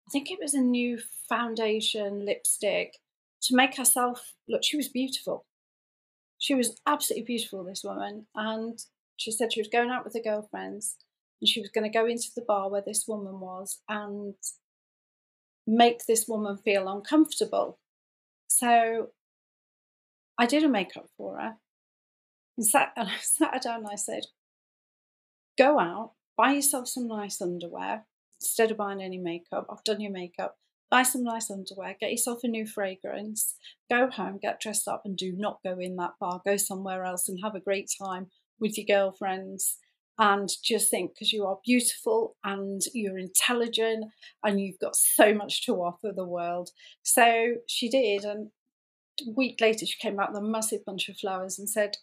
[0.07, 2.99] I think it was a new foundation lipstick
[3.43, 4.63] to make herself look.
[4.65, 5.47] She was beautiful.
[6.39, 7.65] She was absolutely beautiful.
[7.65, 8.79] This woman, and
[9.17, 10.97] she said she was going out with her girlfriends
[11.41, 14.35] and she was going to go into the bar where this woman was and
[15.67, 17.79] make this woman feel uncomfortable.
[18.49, 19.09] So
[20.39, 21.57] I did a makeup for her
[22.57, 24.25] And, sat, and I sat her down and I said,
[25.59, 28.05] Go out, buy yourself some nice underwear
[28.41, 29.67] instead of buying any makeup.
[29.71, 30.57] I've done your makeup.
[30.91, 33.57] Buy some nice underwear, get yourself a new fragrance,
[33.91, 36.41] go home, get dressed up, and do not go in that bar.
[36.47, 38.29] Go somewhere else and have a great time
[38.61, 39.79] with your girlfriends
[40.19, 44.07] and just think because you are beautiful and you're intelligent
[44.43, 46.71] and you've got so much to offer the world.
[47.03, 48.51] So she did, and
[49.27, 51.97] a week later she came out with a massive bunch of flowers and said,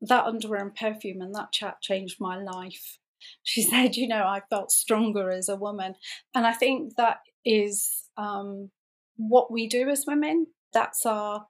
[0.00, 2.98] That underwear and perfume and that chat changed my life.
[3.42, 5.94] She said, You know, I felt stronger as a woman.
[6.34, 8.70] And I think that is um,
[9.16, 10.46] what we do as women.
[10.72, 11.46] That's our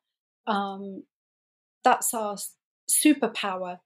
[0.47, 1.05] um,
[1.85, 2.37] that's our
[2.91, 3.79] superpower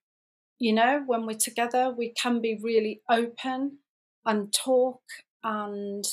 [0.59, 3.79] you know, when we're together, we can be really open
[4.25, 5.03] and talk.
[5.43, 6.05] And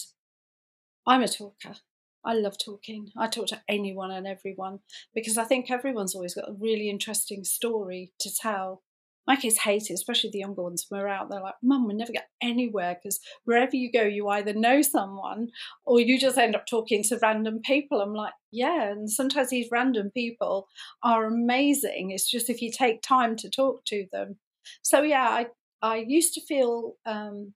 [1.08, 1.76] I'm a talker.
[2.24, 3.12] I love talking.
[3.18, 4.80] I talk to anyone and everyone
[5.14, 8.84] because I think everyone's always got a really interesting story to tell
[9.28, 10.88] my kids hate it, especially the younger ones.
[10.90, 14.54] We're out, they're like, Mum, we never get anywhere because wherever you go, you either
[14.54, 15.50] know someone
[15.86, 18.02] or you just end up talking to random people.
[18.02, 18.92] I'm like, yeah.
[18.92, 20.68] And sometimes these random people
[21.04, 22.12] are amazing.
[22.12, 24.38] It's just if you take time to talk to them.
[24.82, 25.48] So, yeah, I,
[25.82, 27.54] I used to feel, um,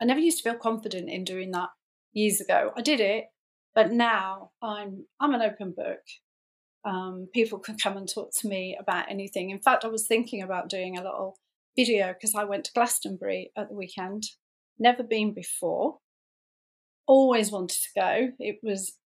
[0.00, 1.68] I never used to feel confident in doing that
[2.12, 2.72] years ago.
[2.76, 3.26] I did it,
[3.74, 6.00] but now I'm, I'm an open book
[6.84, 9.50] um, people can come and talk to me about anything.
[9.50, 11.38] In fact, I was thinking about doing a little
[11.76, 14.24] video because I went to Glastonbury at the weekend,
[14.78, 15.98] never been before,
[17.06, 18.28] always wanted to go.
[18.38, 18.96] It was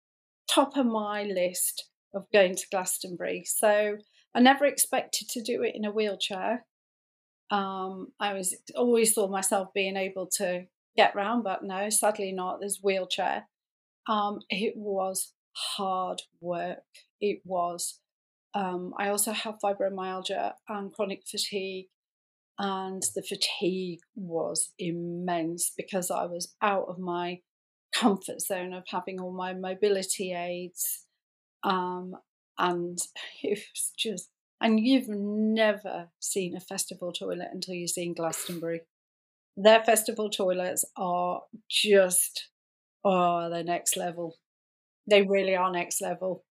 [0.49, 3.45] top of my list of going to Glastonbury.
[3.47, 3.97] So
[4.35, 6.65] I never expected to do it in a wheelchair.
[7.51, 10.65] Um, I was always thought myself being able to
[10.97, 12.61] get round, but no, sadly not.
[12.61, 13.49] There's wheelchair.
[14.09, 16.85] Um, it was hard work
[17.21, 18.01] it was.
[18.55, 21.87] Um, I also have fibromyalgia and chronic fatigue,
[22.59, 27.41] and the fatigue was immense because I was out of my
[27.95, 31.05] comfort zone of having all my mobility aids.
[31.63, 32.15] Um,
[32.59, 32.99] and
[33.43, 38.83] it was just, and you've never seen a festival toilet until you've seen Glastonbury.
[39.57, 42.49] Their festival toilets are just,
[43.05, 44.37] oh, they're next level.
[45.09, 46.45] They really are next level.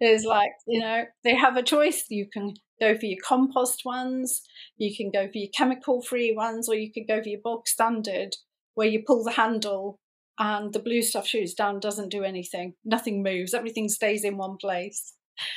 [0.00, 2.04] It's like, you know, they have a choice.
[2.08, 4.42] You can go for your compost ones,
[4.76, 7.66] you can go for your chemical free ones, or you could go for your bog
[7.66, 8.36] standard
[8.74, 9.98] where you pull the handle
[10.38, 12.74] and the blue stuff shoots down, doesn't do anything.
[12.84, 15.14] Nothing moves, everything stays in one place.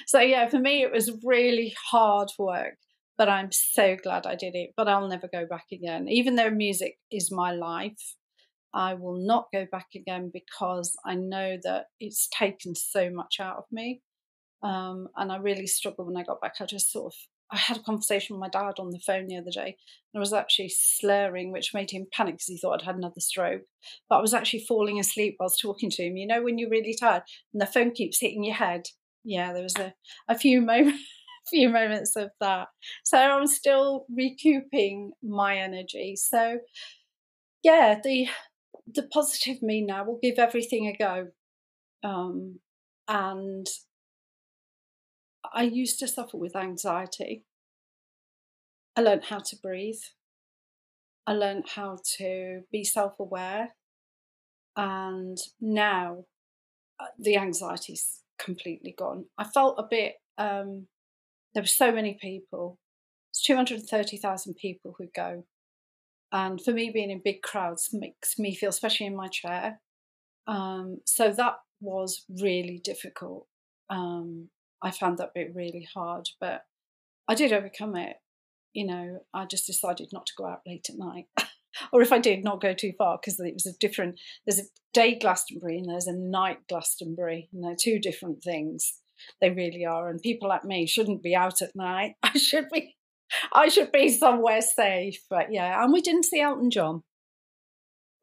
[0.08, 2.78] So, yeah, for me, it was really hard work,
[3.18, 4.72] but I'm so glad I did it.
[4.76, 6.08] But I'll never go back again.
[6.08, 8.16] Even though music is my life,
[8.74, 13.58] I will not go back again because I know that it's taken so much out
[13.58, 14.02] of me.
[14.64, 16.56] Um, and I really struggled when I got back.
[16.60, 17.14] I just sort of
[17.54, 19.76] I had a conversation with my dad on the phone the other day,
[20.14, 23.20] and I was actually slurring, which made him panic because he thought I'd had another
[23.20, 23.64] stroke.
[24.10, 26.16] But I was actually falling asleep whilst talking to him.
[26.16, 28.84] You know, when you're really tired and the phone keeps hitting your head.
[29.24, 29.94] Yeah, there was a,
[30.30, 31.04] a few moments.
[31.50, 32.68] few moments of that.
[33.04, 36.16] So I'm still recouping my energy.
[36.16, 36.60] So
[37.64, 38.28] yeah, the
[38.94, 41.28] the positive me now will give everything a go.
[42.04, 42.60] Um,
[43.08, 43.68] and
[45.54, 47.44] I used to suffer with anxiety.
[48.96, 50.02] I learned how to breathe.
[51.28, 53.76] I learned how to be self aware.
[54.76, 56.26] And now
[57.00, 59.26] uh, the anxiety's completely gone.
[59.38, 60.88] I felt a bit, um,
[61.54, 62.78] there were so many people.
[63.32, 65.46] It's 230,000 people who go.
[66.32, 69.82] And for me, being in big crowds makes me feel, especially in my chair.
[70.48, 73.48] Um, so that was really difficult.
[73.90, 74.50] Um,
[74.82, 76.62] I found that bit really hard, but
[77.28, 78.18] I did overcome it.
[78.74, 81.26] You know, I just decided not to go out late at night.
[81.92, 84.70] or if I did, not go too far because it was a different, there's a
[84.94, 88.94] day Glastonbury and there's a night Glastonbury, and they're two different things.
[89.40, 90.10] They really are.
[90.10, 92.16] And people like me shouldn't be out at night.
[92.24, 92.96] I should be
[93.54, 95.20] I should be somewhere safe.
[95.30, 97.04] But yeah, and we didn't see Elton John.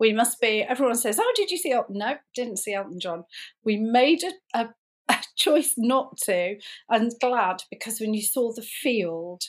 [0.00, 1.98] We must be, everyone says, Oh, did you see Elton?
[1.98, 3.24] No, didn't see Elton John.
[3.64, 4.68] We made a, a,
[5.08, 6.56] a choice not to,
[6.88, 9.42] and glad because when you saw the field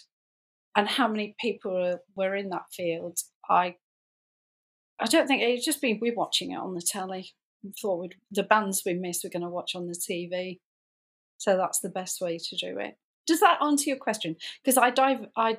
[0.76, 3.76] and how many people were in that field, I
[5.00, 7.34] I don't think it's just been we're watching it on the telly.
[7.82, 10.60] Thought the bands we missed we're going to watch on the TV.
[11.38, 12.96] So that's the best way to do it.
[13.30, 14.36] Does that answer your question?
[14.64, 15.58] Because I dive, I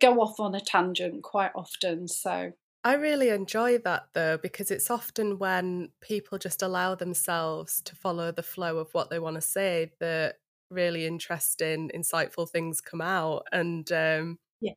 [0.00, 2.06] go off on a tangent quite often.
[2.06, 2.52] So
[2.84, 8.30] I really enjoy that though, because it's often when people just allow themselves to follow
[8.30, 10.36] the flow of what they want to say that
[10.70, 13.42] really interesting, insightful things come out.
[13.50, 14.74] And um, yeah,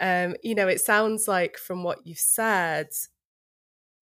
[0.00, 2.90] um, you know, it sounds like from what you've said,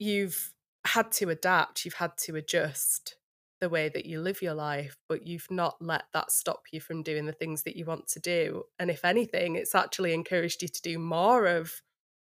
[0.00, 0.52] you've
[0.84, 3.16] had to adapt, you've had to adjust
[3.60, 7.02] the way that you live your life, but you've not let that stop you from
[7.02, 8.64] doing the things that you want to do.
[8.78, 11.80] And if anything, it's actually encouraged you to do more of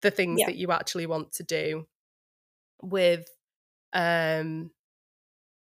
[0.02, 0.48] the things yeah.
[0.48, 1.88] that you actually want to do
[2.82, 3.26] with
[3.94, 4.72] um,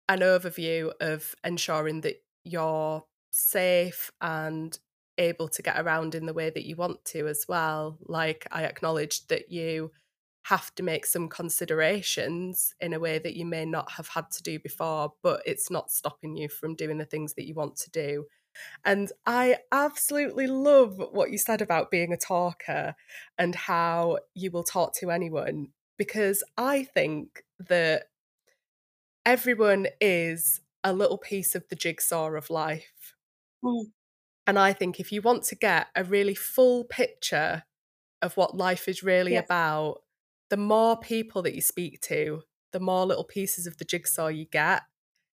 [0.09, 4.77] an overview of ensuring that you're safe and
[5.17, 7.99] able to get around in the way that you want to as well.
[8.01, 9.91] Like I acknowledged that you
[10.43, 14.43] have to make some considerations in a way that you may not have had to
[14.43, 17.89] do before, but it's not stopping you from doing the things that you want to
[17.89, 18.25] do.
[18.85, 22.93] And I absolutely love what you said about being a talker
[23.37, 28.09] and how you will talk to anyone, because I think that
[29.25, 33.15] everyone is a little piece of the jigsaw of life.
[33.63, 33.85] Mm.
[34.45, 37.63] And I think if you want to get a really full picture
[38.21, 39.45] of what life is really yes.
[39.45, 40.02] about,
[40.53, 42.43] the more people that you speak to,
[42.73, 44.83] the more little pieces of the jigsaw you get,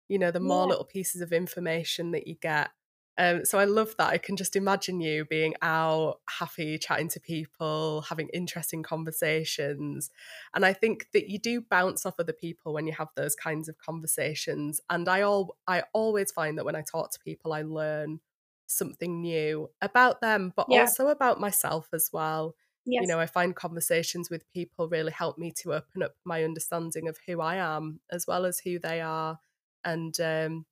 [0.07, 0.69] you know, the more yeah.
[0.69, 2.69] little pieces of information that you get.
[3.17, 4.11] Um, so I love that.
[4.11, 10.11] I can just imagine you being out, happy, chatting to people, having interesting conversations.
[10.53, 13.67] And I think that you do bounce off other people when you have those kinds
[13.67, 14.81] of conversations.
[14.87, 18.19] And I all I always find that when I talk to people, I learn
[18.67, 20.81] something new about them, but yeah.
[20.81, 22.53] also about myself as well.
[22.87, 23.03] Yes.
[23.03, 27.07] You know, I find conversations with people really help me to open up my understanding
[27.07, 29.39] of who I am as well as who they are.
[29.85, 30.65] And um,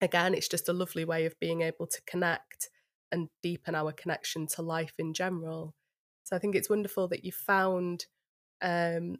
[0.00, 2.70] again, it's just a lovely way of being able to connect
[3.12, 5.74] and deepen our connection to life in general.
[6.24, 8.06] So I think it's wonderful that you found
[8.62, 9.18] um,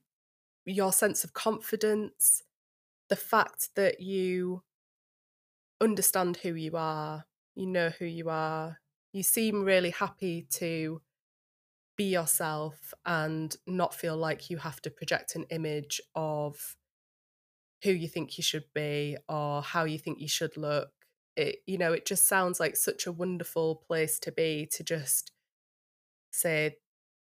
[0.66, 2.42] your sense of confidence,
[3.08, 4.62] the fact that you
[5.80, 8.80] understand who you are, you know who you are,
[9.12, 11.00] you seem really happy to
[11.98, 16.76] be yourself and not feel like you have to project an image of
[17.82, 20.90] who you think you should be or how you think you should look.
[21.36, 25.32] It you know it just sounds like such a wonderful place to be to just
[26.30, 26.76] say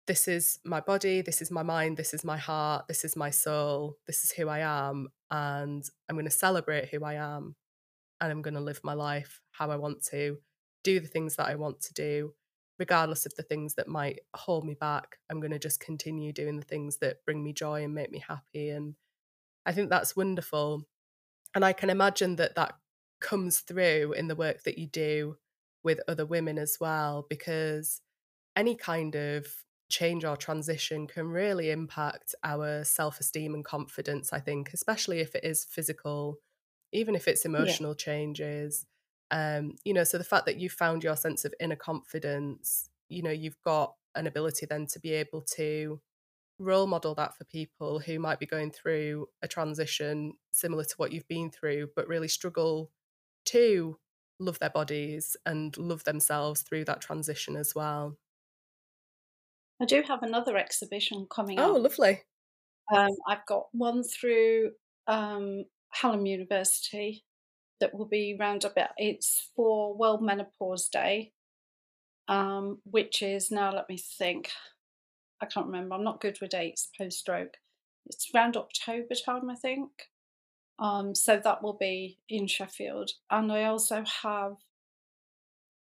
[0.07, 3.29] this is my body this is my mind this is my heart this is my
[3.29, 7.55] soul this is who i am and i'm going to celebrate who i am
[8.19, 10.37] and i'm going to live my life how i want to
[10.83, 12.33] do the things that i want to do
[12.81, 16.57] regardless of the things that might hold me back i'm going to just continue doing
[16.57, 18.95] the things that bring me joy and make me happy and
[19.67, 20.81] i think that's wonderful
[21.53, 22.73] and i can imagine that that
[23.19, 25.37] comes through in the work that you do
[25.83, 28.01] with other women as well because
[28.55, 29.45] any kind of
[29.87, 35.43] change or transition can really impact our self-esteem and confidence i think especially if it
[35.43, 36.39] is physical
[36.91, 38.03] even if it's emotional yeah.
[38.03, 38.87] changes
[39.31, 43.23] um, you know so the fact that you found your sense of inner confidence you
[43.23, 46.01] know you've got an ability then to be able to
[46.59, 51.11] role model that for people who might be going through a transition similar to what
[51.11, 52.91] you've been through but really struggle
[53.45, 53.97] to
[54.41, 58.17] love their bodies and love themselves through that transition as well.
[59.81, 61.83] I do have another exhibition coming oh up.
[61.83, 62.21] lovely.
[62.93, 64.71] Um, i've got one through
[65.07, 67.23] um, hallam university
[67.81, 68.91] that will be round about.
[68.97, 71.33] It's for World Menopause Day,
[72.29, 73.73] um, which is now.
[73.73, 74.49] Let me think.
[75.41, 75.95] I can't remember.
[75.95, 77.57] I'm not good with dates post stroke.
[78.05, 79.89] It's around October time, I think.
[80.79, 84.53] Um, so that will be in Sheffield, and I also have.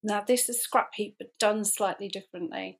[0.02, 2.78] Now this is Scrapheap, but done slightly differently.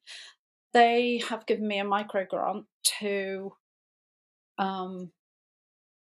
[0.75, 2.67] They have given me a micro grant
[3.01, 3.53] to
[4.59, 5.13] um,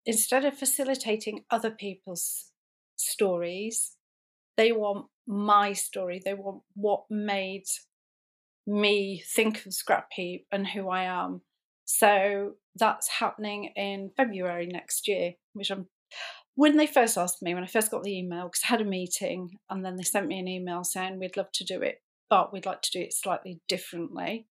[0.07, 2.51] instead of facilitating other people's
[3.05, 3.97] stories.
[4.57, 6.21] They want my story.
[6.25, 7.65] They want what made
[8.67, 11.43] me think of Scrapheap and who I am.
[11.85, 15.87] So that's happening in February next year, which I'm.
[16.57, 18.85] When they first asked me, when I first got the email, because I had a
[18.85, 22.01] meeting and then they sent me an email saying we'd love to do it,
[22.31, 24.47] but we'd like to do it slightly differently.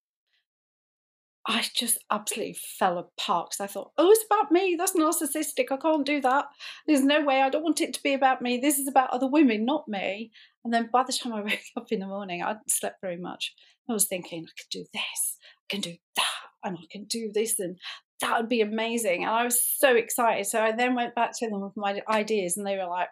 [1.45, 4.75] I just absolutely fell apart because I thought, oh, it's about me.
[4.77, 5.71] That's narcissistic.
[5.71, 6.45] I can't do that.
[6.87, 7.41] There's no way.
[7.41, 8.57] I don't want it to be about me.
[8.57, 10.31] This is about other women, not me.
[10.63, 13.17] And then by the time I woke up in the morning, I hadn't slept very
[13.17, 13.53] much.
[13.89, 16.23] I was thinking, I could do this, I can do that,
[16.63, 17.77] and I can do this, and
[18.21, 19.23] that would be amazing.
[19.23, 20.45] And I was so excited.
[20.45, 23.09] So I then went back to them with my ideas, and they were like,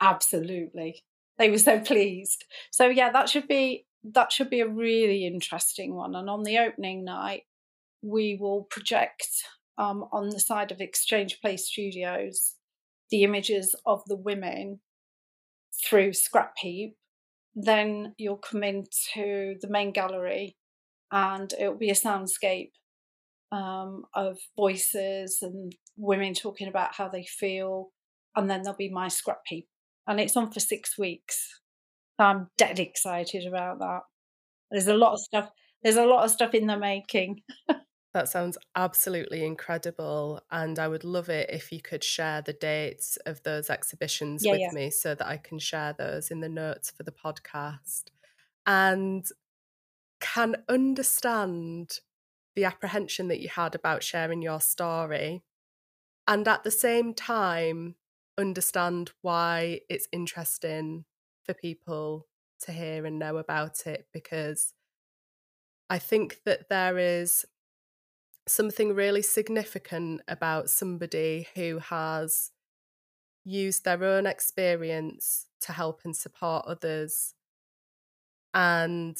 [0.00, 1.02] absolutely.
[1.38, 2.44] They were so pleased.
[2.70, 6.14] So yeah, that should be that should be a really interesting one.
[6.14, 7.42] And on the opening night,
[8.02, 9.28] we will project
[9.78, 12.56] um, on the side of Exchange Place Studios
[13.10, 14.80] the images of the women
[15.84, 16.94] through Scrapheap.
[17.54, 20.56] Then you'll come into the main gallery
[21.12, 22.70] and it'll be a soundscape
[23.52, 27.90] um, of voices and women talking about how they feel.
[28.34, 29.66] And then there'll be my Scrapheap.
[30.06, 31.60] And it's on for six weeks.
[32.22, 34.00] I'm dead excited about that.
[34.70, 35.50] There's a lot of stuff.
[35.82, 37.42] There's a lot of stuff in the making.
[38.14, 40.42] That sounds absolutely incredible.
[40.50, 44.52] And I would love it if you could share the dates of those exhibitions yeah,
[44.52, 44.72] with yeah.
[44.72, 48.04] me so that I can share those in the notes for the podcast.
[48.66, 49.24] And
[50.20, 52.00] can understand
[52.54, 55.42] the apprehension that you had about sharing your story.
[56.28, 57.96] And at the same time,
[58.36, 61.06] understand why it's interesting
[61.44, 62.26] for people
[62.60, 64.74] to hear and know about it because
[65.90, 67.44] I think that there is
[68.46, 72.50] something really significant about somebody who has
[73.44, 77.34] used their own experience to help and support others.
[78.54, 79.16] And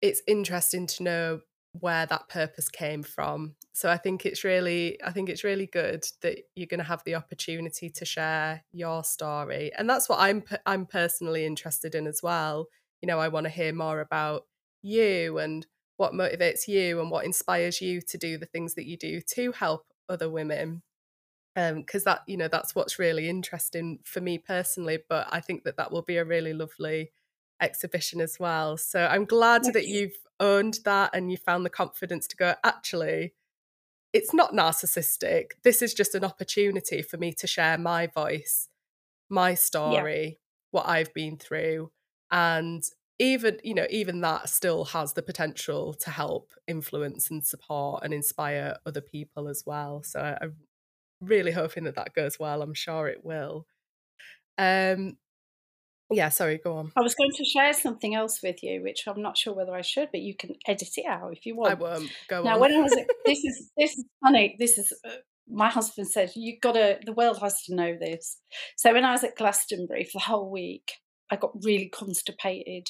[0.00, 1.40] it's interesting to know
[1.80, 3.54] where that purpose came from.
[3.72, 7.02] So I think it's really I think it's really good that you're going to have
[7.04, 9.72] the opportunity to share your story.
[9.76, 12.68] And that's what I'm I'm personally interested in as well.
[13.02, 14.46] You know, I want to hear more about
[14.82, 15.66] you and
[15.96, 19.52] what motivates you and what inspires you to do the things that you do to
[19.52, 20.82] help other women
[21.56, 25.40] Um, because um, that you know that's what's really interesting for me personally but i
[25.40, 27.12] think that that will be a really lovely
[27.60, 28.76] exhibition as well.
[28.76, 33.32] So i'm glad that you've owned that and you found the confidence to go actually
[34.12, 35.50] it's not narcissistic.
[35.62, 38.68] This is just an opportunity for me to share my voice
[39.28, 40.34] my story yeah.
[40.70, 41.90] what i've been through
[42.30, 42.84] and
[43.18, 48.12] even you know even that still has the potential to help influence and support and
[48.12, 50.02] inspire other people as well.
[50.02, 50.54] So i'm
[51.20, 52.60] really hoping that that goes well.
[52.60, 53.66] I'm sure it will.
[54.58, 55.16] Um
[56.10, 56.92] yeah sorry go on.
[56.96, 59.82] I was going to share something else with you which i'm not sure whether i
[59.82, 61.72] should but you can edit it out if you want.
[61.72, 62.10] i won't.
[62.28, 62.60] Go now on.
[62.60, 62.94] when i was
[63.26, 64.56] this is this is funny.
[64.58, 65.16] This is uh,
[65.48, 68.38] my husband said you gotta the world has to know this.
[68.76, 70.92] So when i was at glastonbury for the whole week
[71.30, 72.88] i got really constipated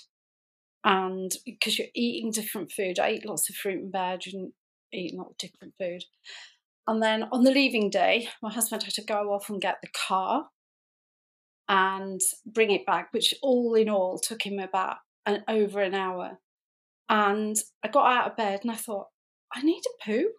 [0.87, 4.53] and because you're eating different food, I eat lots of fruit and veg and
[4.95, 6.05] eat lots of different food.
[6.87, 9.89] And then on the leaving day, my husband had to go off and get the
[9.89, 10.47] car
[11.69, 16.39] and bring it back, which all in all took him about an over an hour.
[17.09, 19.09] And I got out of bed and I thought,
[19.55, 20.31] I need a poo.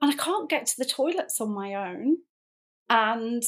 [0.00, 2.18] And I can't get to the toilets on my own.
[2.88, 3.42] And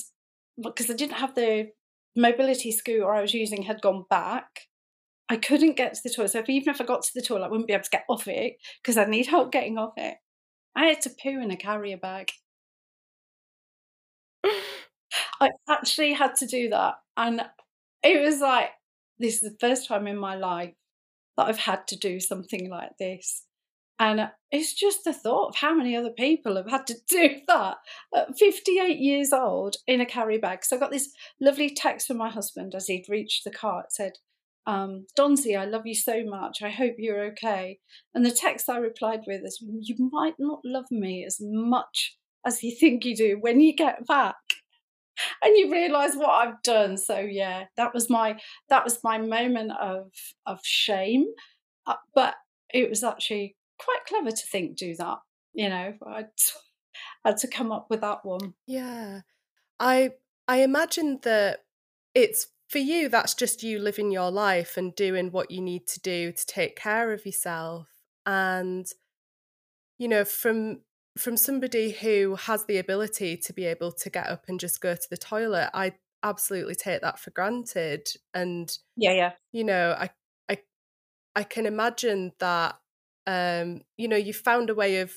[0.63, 1.69] because I didn't have the
[2.17, 4.63] mobility scooter I was using had gone back.
[5.29, 6.33] I couldn't get to the toilet.
[6.33, 8.05] So if, even if I got to the toilet, I wouldn't be able to get
[8.09, 10.17] off it because I'd need help getting off it.
[10.75, 12.31] I had to poo in a carrier bag.
[15.41, 16.95] I actually had to do that.
[17.21, 17.43] And
[18.03, 18.71] it was like,
[19.19, 20.73] this is the first time in my life
[21.37, 23.45] that I've had to do something like this.
[23.99, 27.77] And it's just the thought of how many other people have had to do that
[28.17, 30.65] at 58 years old in a carry bag.
[30.65, 33.83] So I got this lovely text from my husband as he'd reached the car.
[33.83, 34.13] It said,
[34.67, 36.63] um, Donzi, I love you so much.
[36.63, 37.81] I hope you're okay.
[38.15, 42.17] And the text I replied with is, You might not love me as much
[42.47, 44.37] as you think you do when you get back.
[45.43, 46.97] And you realise what I've done.
[46.97, 50.11] So yeah, that was my that was my moment of
[50.47, 51.27] of shame.
[51.87, 52.35] Uh, but
[52.73, 55.19] it was actually quite clever to think do that.
[55.53, 56.25] You know, I
[57.25, 58.55] had to come up with that one.
[58.67, 59.21] Yeah,
[59.79, 60.13] I
[60.47, 61.61] I imagine that
[62.15, 65.99] it's for you, that's just you living your life and doing what you need to
[65.99, 67.89] do to take care of yourself.
[68.25, 68.87] And,
[69.99, 70.83] you know, from
[71.19, 74.95] from somebody who has the ability to be able to get up and just go
[74.95, 78.09] to the toilet, I absolutely take that for granted.
[78.35, 79.33] And yeah, yeah.
[79.53, 80.11] You know, I
[80.49, 80.59] I
[81.35, 82.77] I can imagine that
[83.27, 85.13] um, you know, you found a way of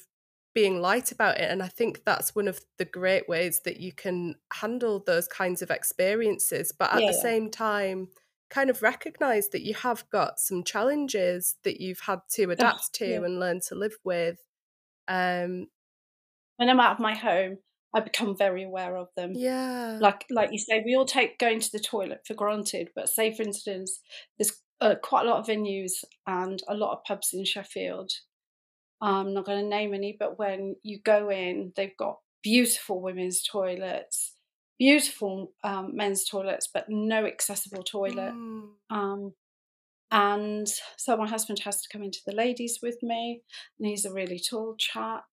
[0.54, 1.50] being light about it.
[1.50, 5.62] And I think that's one of the great ways that you can handle those kinds
[5.62, 6.72] of experiences.
[6.72, 7.22] But at yeah, the yeah.
[7.22, 8.10] same time,
[8.50, 12.90] kind of recognize that you have got some challenges that you've had to adapt oh,
[12.94, 13.24] to yeah.
[13.24, 14.38] and learn to live with.
[15.08, 15.68] Um,
[16.58, 17.58] when I'm out of my home,
[17.96, 19.34] I become very aware of them.
[19.36, 19.98] Yeah.
[20.02, 22.90] Like like you say, we all take going to the toilet for granted.
[22.96, 24.00] But say, for instance,
[24.38, 25.92] there's uh, quite a lot of venues
[26.28, 28.12] and a lot of pubs in Sheffield
[29.04, 33.44] I'm not going to name any, but when you go in, they've got beautiful women's
[33.44, 34.36] toilets,
[34.80, 38.34] beautiful um, men's toilets, but no accessible toilet.
[38.34, 38.70] Mm.
[38.90, 39.34] Um,
[40.10, 43.42] and so my husband has to come into the ladies with me,
[43.78, 45.26] and he's a really tall chap.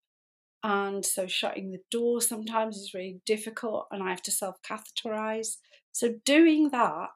[0.63, 5.57] And so shutting the door sometimes is really difficult, and I have to self catheterize.
[5.93, 7.09] So doing that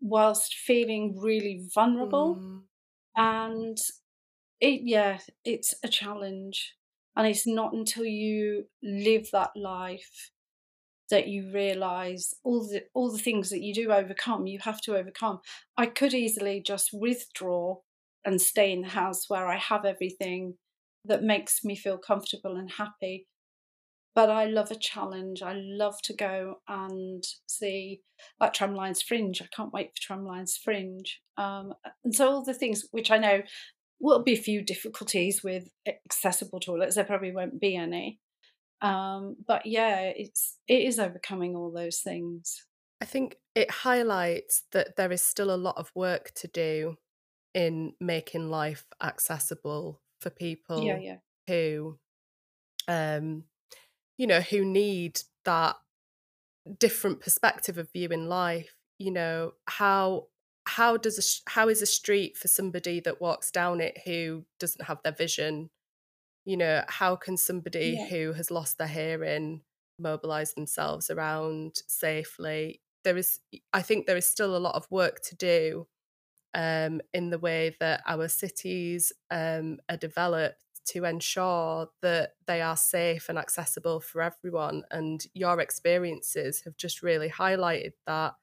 [0.00, 2.36] whilst feeling really vulnerable.
[2.36, 2.60] Mm.
[3.16, 3.78] And
[4.60, 6.74] it, yeah, it's a challenge.
[7.16, 10.30] And it's not until you live that life
[11.10, 14.96] that you realize all the all the things that you do overcome you have to
[14.96, 15.38] overcome
[15.76, 17.76] i could easily just withdraw
[18.24, 20.54] and stay in the house where i have everything
[21.08, 23.26] that makes me feel comfortable and happy.
[24.14, 25.42] But i love a challenge.
[25.42, 28.00] I love to go and see
[28.40, 29.42] like tramlines fringe.
[29.42, 31.20] I can't wait for tramlines fringe.
[31.36, 33.42] Um, and so all the things which i know
[34.00, 38.20] will be a few difficulties with accessible toilets there probably won't be any.
[38.82, 42.64] Um, but yeah, it's it is overcoming all those things.
[43.00, 46.96] I think it highlights that there is still a lot of work to do
[47.54, 51.18] in making life accessible for people Yeah, yeah.
[51.48, 51.98] who
[52.88, 53.44] um
[54.18, 55.76] you know who need that
[56.78, 60.26] different perspective of viewing life you know how
[60.66, 64.84] how does a, how is a street for somebody that walks down it who doesn't
[64.86, 65.70] have their vision
[66.44, 68.06] you know how can somebody Yeah.
[68.08, 69.62] who has lost their hearing
[69.98, 73.40] mobilize themselves around safely there is
[73.72, 75.88] i think there is still a lot of work to do
[76.56, 82.78] um, in the way that our cities um, are developed to ensure that they are
[82.78, 88.34] safe and accessible for everyone and your experiences have just really highlighted that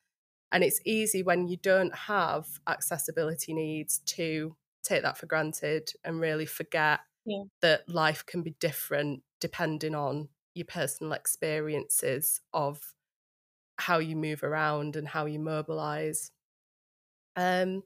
[0.52, 6.20] and it's easy when you don't have accessibility needs to take that for granted and
[6.22, 7.44] really forget Yeah.
[7.62, 12.94] that life can be different depending on your personal experiences of
[13.80, 16.32] how you move around and how you mobilize
[17.36, 17.84] um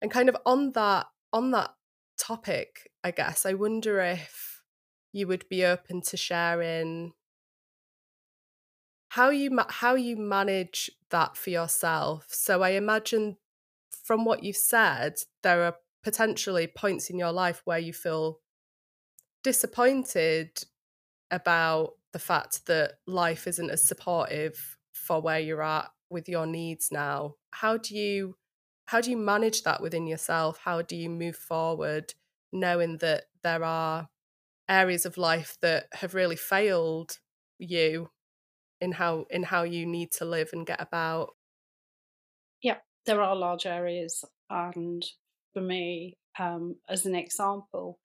[0.00, 1.70] and kind of on that on that
[2.18, 4.62] topic i guess i wonder if
[5.12, 7.12] you would be open to sharing
[9.10, 12.26] how you ma- how you manage that for yourself.
[12.30, 13.36] So i imagine
[14.04, 18.40] from what you've said there are potentially points in your life where you feel
[19.42, 20.64] disappointed
[21.30, 26.90] about the fact that life isn't as supportive for where you're at with your needs
[26.90, 27.34] now.
[27.52, 28.36] How do you
[28.90, 32.14] how do you manage that within yourself how do you move forward
[32.52, 34.08] knowing that there are
[34.68, 37.18] areas of life that have really failed
[37.58, 38.10] you
[38.80, 41.30] in how in how you need to live and get about
[42.62, 45.04] Yeah, there are large areas, and
[45.52, 47.98] for me, um, as an example,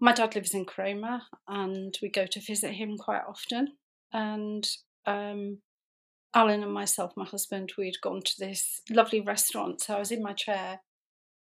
[0.00, 3.76] my dad lives in Cromer, and we go to visit him quite often.
[4.12, 4.66] And
[5.06, 5.58] um,
[6.36, 9.80] Alan and myself, my husband, we'd gone to this lovely restaurant.
[9.80, 10.80] So I was in my chair,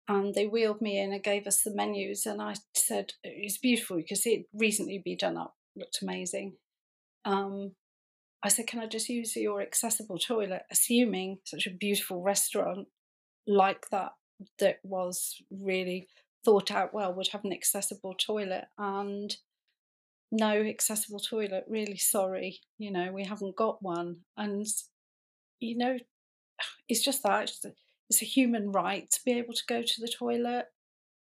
[0.10, 2.26] and they wheeled me in and gave us the menus.
[2.26, 3.98] And I said It's beautiful.
[3.98, 6.58] You beautiful see it recently been done up, looked amazing.
[7.24, 7.72] Um,
[8.44, 10.64] I said, Can I just use your accessible toilet?
[10.70, 12.89] Assuming such a beautiful restaurant
[13.48, 14.12] like that,
[14.60, 16.10] that was really
[16.44, 18.66] thought out well, would have an accessible toilet.
[18.78, 19.34] And
[20.32, 22.59] no accessible toilet, really sorry.
[22.77, 24.17] You know, we haven't got one.
[24.38, 24.65] And,
[25.59, 25.97] you know,
[26.88, 27.51] it's just that
[28.09, 30.65] it's a, human right to be able to go to the toilet.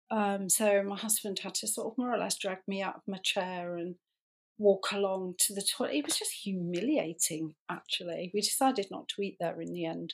[0.10, 3.02] Um, so my husband had to sort of more or less drag me out of
[3.08, 3.96] my chair and
[4.58, 5.96] walk along to the toilet.
[5.96, 8.32] It was just humiliating, actually.
[8.34, 10.14] We decided not to eat there in the end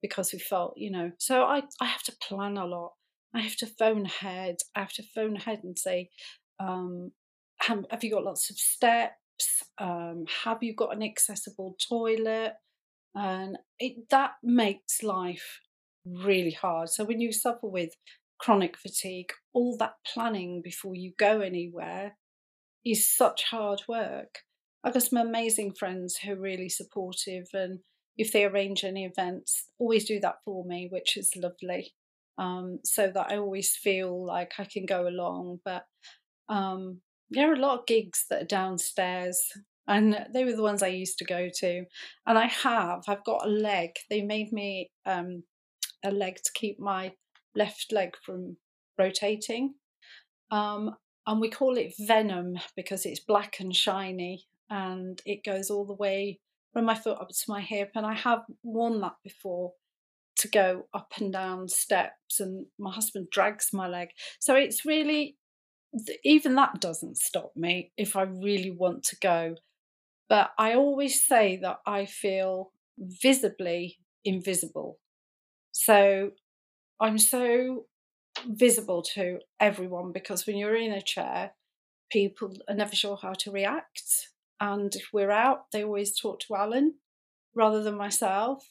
[0.00, 2.92] because we felt, you know, so I, I have to plan a lot.
[3.34, 4.56] I have to phone ahead.
[4.76, 6.10] I have to phone ahead and say,
[6.60, 7.12] um,
[7.62, 9.62] have, have you got lots of steps?
[9.78, 12.54] Um, have you got an accessible toilet?
[13.14, 15.60] And it, that makes life
[16.04, 16.88] really hard.
[16.88, 17.90] So when you suffer with
[18.38, 22.16] chronic fatigue, all that planning before you go anywhere
[22.84, 24.40] is such hard work.
[24.84, 27.78] I've got some amazing friends who are really supportive, and
[28.16, 31.92] if they arrange any events, always do that for me, which is lovely.
[32.38, 35.60] Um, so that I always feel like I can go along.
[35.64, 35.84] But
[36.48, 37.00] um,
[37.32, 39.40] there are a lot of gigs that are downstairs,
[39.86, 41.84] and they were the ones I used to go to.
[42.26, 43.90] And I have, I've got a leg.
[44.08, 45.42] They made me um,
[46.04, 47.12] a leg to keep my
[47.54, 48.56] left leg from
[48.98, 49.74] rotating.
[50.50, 55.84] Um, and we call it Venom because it's black and shiny and it goes all
[55.84, 56.40] the way
[56.72, 57.92] from my foot up to my hip.
[57.94, 59.72] And I have worn that before
[60.36, 64.08] to go up and down steps, and my husband drags my leg.
[64.40, 65.36] So it's really,
[66.24, 69.56] even that doesn't stop me if I really want to go.
[70.28, 74.98] But I always say that I feel visibly invisible.
[75.72, 76.30] So
[77.00, 77.86] I'm so
[78.46, 81.52] visible to everyone because when you're in a chair,
[82.10, 84.28] people are never sure how to react.
[84.60, 86.94] And if we're out, they always talk to Alan
[87.54, 88.64] rather than myself.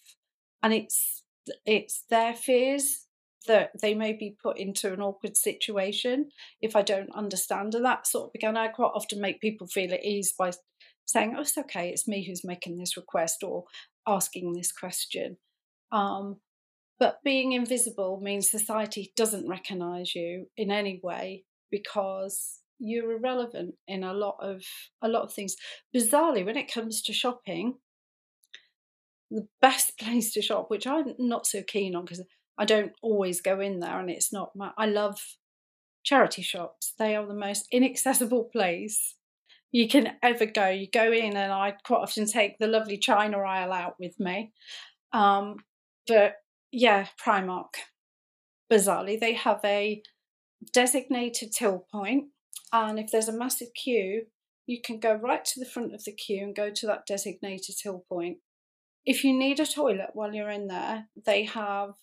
[0.63, 1.23] And it's
[1.65, 3.07] it's their fears
[3.47, 6.29] that they may be put into an awkward situation
[6.61, 7.75] if I don't understand.
[7.75, 8.57] And that sort of began.
[8.57, 10.51] I quite often make people feel at ease by
[11.05, 11.89] saying, "Oh, it's okay.
[11.89, 13.65] It's me who's making this request or
[14.07, 15.37] asking this question."
[15.91, 16.39] Um,
[16.99, 24.03] but being invisible means society doesn't recognise you in any way because you're irrelevant in
[24.03, 24.63] a lot of
[25.01, 25.55] a lot of things.
[25.95, 27.75] Bizarrely, when it comes to shopping,
[29.31, 32.23] the best place to shop, which I'm not so keen on because
[32.61, 35.19] I don't always go in there and it's not my I love
[36.03, 36.93] charity shops.
[36.99, 39.15] They are the most inaccessible place
[39.71, 40.69] you can ever go.
[40.69, 44.53] You go in and I quite often take the lovely china aisle out with me.
[45.11, 45.55] Um,
[46.07, 46.35] but
[46.71, 47.73] yeah, Primark.
[48.71, 50.03] Bizarrely, they have a
[50.71, 52.25] designated till point,
[52.71, 54.27] and if there's a massive queue,
[54.67, 57.75] you can go right to the front of the queue and go to that designated
[57.81, 58.37] till point.
[59.03, 61.95] If you need a toilet while you're in there, they have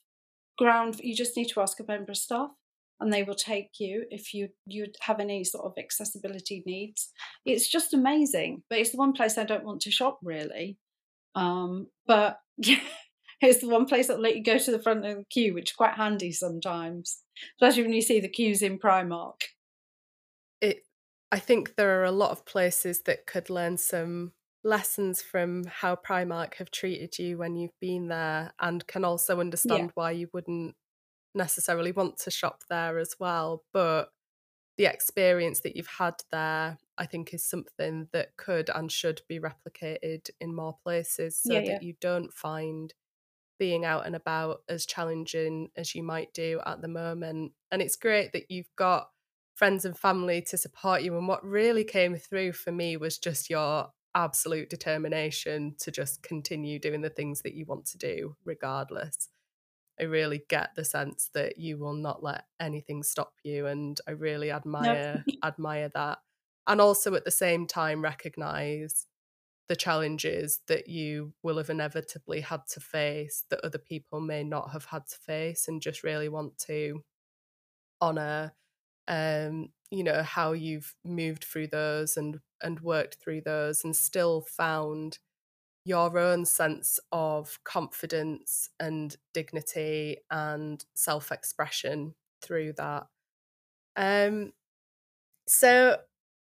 [0.58, 1.00] ground.
[1.02, 2.50] You just need to ask a member of staff,
[3.00, 7.10] and they will take you if you you have any sort of accessibility needs.
[7.44, 10.76] It's just amazing, but it's the one place I don't want to shop really.
[11.34, 12.80] Um, but yeah,
[13.40, 15.70] it's the one place that let you go to the front of the queue, which
[15.70, 17.22] is quite handy sometimes,
[17.60, 19.40] especially when you see the queues in Primark.
[20.60, 20.82] It,
[21.30, 24.32] I think there are a lot of places that could learn some
[24.64, 29.84] lessons from how Primark have treated you when you've been there, and can also understand
[29.84, 29.90] yeah.
[29.94, 30.74] why you wouldn't
[31.34, 33.62] necessarily want to shop there as well.
[33.72, 34.10] But
[34.76, 39.40] the experience that you've had there, I think, is something that could and should be
[39.40, 42.94] replicated in more places so yeah, that you don't find
[43.58, 47.52] being out and about as challenging as you might do at the moment.
[47.72, 49.08] And it's great that you've got
[49.56, 51.18] friends and family to support you.
[51.18, 56.78] And what really came through for me was just your absolute determination to just continue
[56.78, 59.28] doing the things that you want to do, regardless.
[60.00, 64.12] I really get the sense that you will not let anything stop you, and I
[64.12, 66.18] really admire admire that.
[66.66, 69.06] And also at the same time recognize
[69.68, 74.72] the challenges that you will have inevitably had to face that other people may not
[74.72, 77.04] have had to face and just really want to
[78.00, 78.54] honor
[79.08, 84.42] um you know how you've moved through those and and worked through those and still
[84.42, 85.18] found
[85.84, 93.06] your own sense of confidence and dignity and self-expression through that.
[93.96, 94.52] Um
[95.46, 95.98] so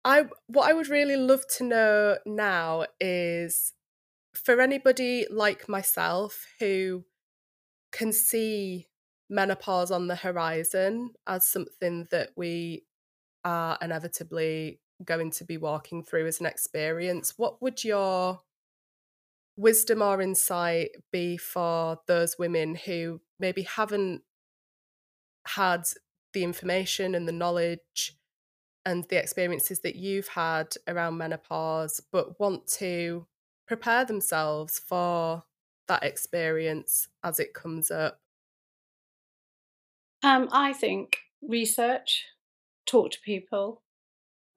[0.06, 3.74] I what I would really love to know now is
[4.34, 7.06] for anybody like myself who
[7.92, 8.88] can see
[9.30, 12.84] menopause on the horizon as something that we
[13.44, 18.42] are inevitably going to be walking through as an experience, what would your
[19.58, 24.24] wisdom or insight be for those women who maybe haven't
[25.46, 25.84] had
[26.34, 28.18] the information and the knowledge
[28.86, 33.28] and the experiences that you've had around menopause, but want to
[33.68, 35.46] prepare themselves for
[35.88, 38.22] that experience as it comes up?
[40.24, 42.26] Um, I think research,
[42.86, 43.82] talk to people,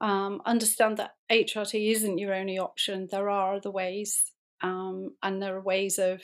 [0.00, 3.08] um, understand that HRT isn't your only option.
[3.10, 6.22] There are other ways, um, and there are ways of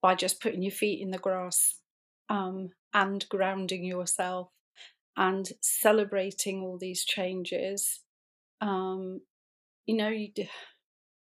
[0.00, 1.80] by just putting your feet in the grass
[2.28, 4.48] um, and grounding yourself
[5.16, 8.00] and celebrating all these changes.
[8.60, 9.20] Um,
[9.86, 10.30] you know, you,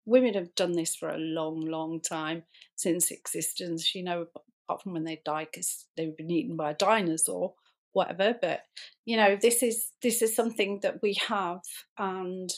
[0.07, 2.45] women have done this for a long, long time
[2.77, 3.95] since existence.
[3.95, 4.27] You know,
[4.69, 7.55] apart from when they die because they've been eaten by a dinosaur,
[7.95, 8.35] whatever.
[8.41, 8.61] But
[9.07, 11.63] you know, this is this is something that we have,
[11.99, 12.53] and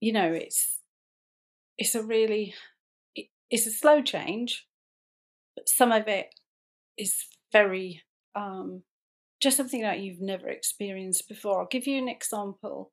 [0.00, 0.78] you know, it's
[1.76, 2.54] it's a really
[3.50, 4.66] it's a slow change,
[5.56, 6.34] but some of it
[6.96, 8.02] is very
[8.34, 8.82] um,
[9.40, 11.60] just something that you've never experienced before.
[11.60, 12.92] I'll give you an example.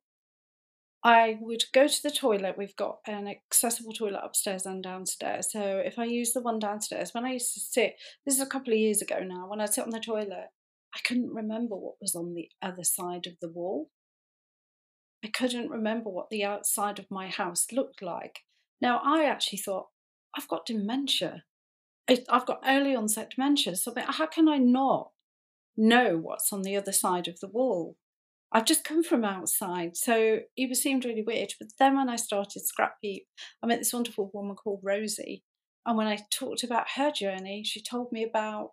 [1.04, 2.58] I would go to the toilet.
[2.58, 5.52] We've got an accessible toilet upstairs and downstairs.
[5.52, 7.94] So if I use the one downstairs, when I used to sit,
[8.26, 10.48] this is a couple of years ago now, when I sit on the toilet,
[10.98, 13.90] I couldn't remember what was on the other side of the wall.
[15.24, 18.40] I couldn't remember what the outside of my house looked like.
[18.80, 19.88] Now, I actually thought,
[20.36, 21.44] I've got dementia.
[22.08, 23.76] I've got early onset dementia.
[23.76, 25.10] So how can I not
[25.78, 27.96] know what's on the other side of the wall.
[28.50, 31.54] I've just come from outside, so it seemed really weird.
[31.58, 33.22] But then when I started Scrapheap,
[33.62, 35.44] I met this wonderful woman called Rosie.
[35.86, 38.72] And when I talked about her journey, she told me about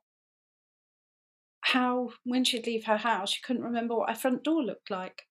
[1.66, 5.24] how when she'd leave her house, she couldn't remember what her front door looked like.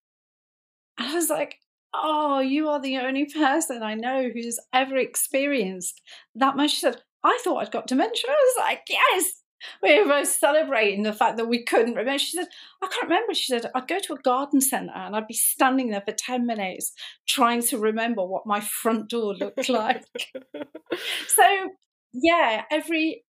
[0.99, 1.59] And I was like,
[1.95, 6.03] oh, you are the only person I know who's ever experienced
[6.35, 6.73] that much.
[6.73, 8.31] She said, I thought I'd got dementia.
[8.31, 9.43] I was like, yes.
[9.83, 12.19] We were both celebrating the fact that we couldn't remember.
[12.19, 12.49] She said,
[12.83, 13.33] I can't remember.
[13.33, 16.45] She said, I'd go to a garden centre and I'd be standing there for 10
[16.45, 16.93] minutes
[17.27, 20.05] trying to remember what my front door looked like.
[21.29, 21.45] so,
[22.13, 23.25] yeah, every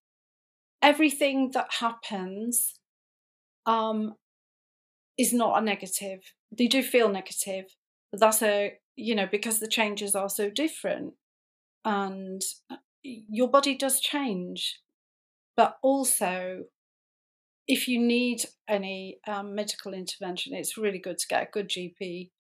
[0.82, 2.75] everything that happens
[3.66, 4.14] um,
[5.18, 6.20] is not a negative.
[6.56, 7.66] They do feel negative,
[8.12, 11.14] but that's a, you know, because the changes are so different
[11.84, 12.42] and
[12.72, 14.80] uh, your body does change.
[15.56, 16.64] But also,
[17.68, 22.32] if you need any um, medical intervention, it's really good to get a good GP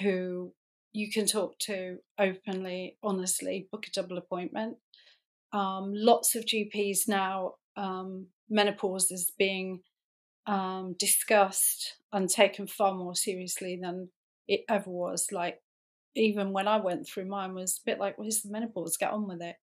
[0.00, 0.52] who
[0.92, 4.76] you can talk to openly, honestly, book a double appointment.
[5.52, 9.80] Um, lots of GPs now, um, menopause is being
[10.48, 14.08] um, discussed and taken far more seriously than
[14.48, 15.28] it ever was.
[15.30, 15.60] Like,
[16.16, 19.28] even when I went through mine, was a bit like, well, the menopause, get on
[19.28, 19.56] with it,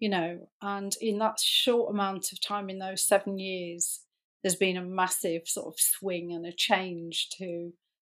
[0.00, 0.48] you know.
[0.60, 4.00] And in that short amount of time, in those seven years,
[4.42, 7.72] there's been a massive sort of swing and a change to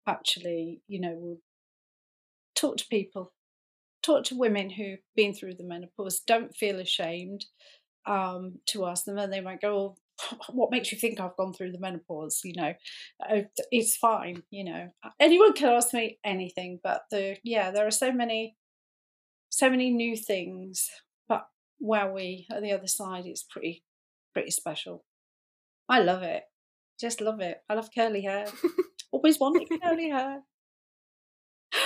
[0.07, 1.37] actually, you know,
[2.55, 3.33] talk to people,
[4.01, 6.21] talk to women who've been through the menopause.
[6.21, 7.45] Don't feel ashamed
[8.05, 9.95] um, to ask them, and they might go, oh,
[10.49, 12.41] what makes you think I've gone through the menopause?
[12.43, 12.73] You know,
[13.29, 13.41] uh,
[13.71, 14.43] it's fine.
[14.49, 14.89] You know,
[15.19, 18.55] anyone can ask me anything, but the yeah, there are so many,
[19.49, 20.89] so many new things.
[21.27, 21.47] But
[21.79, 23.83] where we at the other side, it's pretty,
[24.33, 25.05] pretty special.
[25.89, 26.43] I love it.
[26.99, 27.61] Just love it.
[27.69, 28.47] I love curly hair.
[29.11, 30.41] Always wanted curly hair.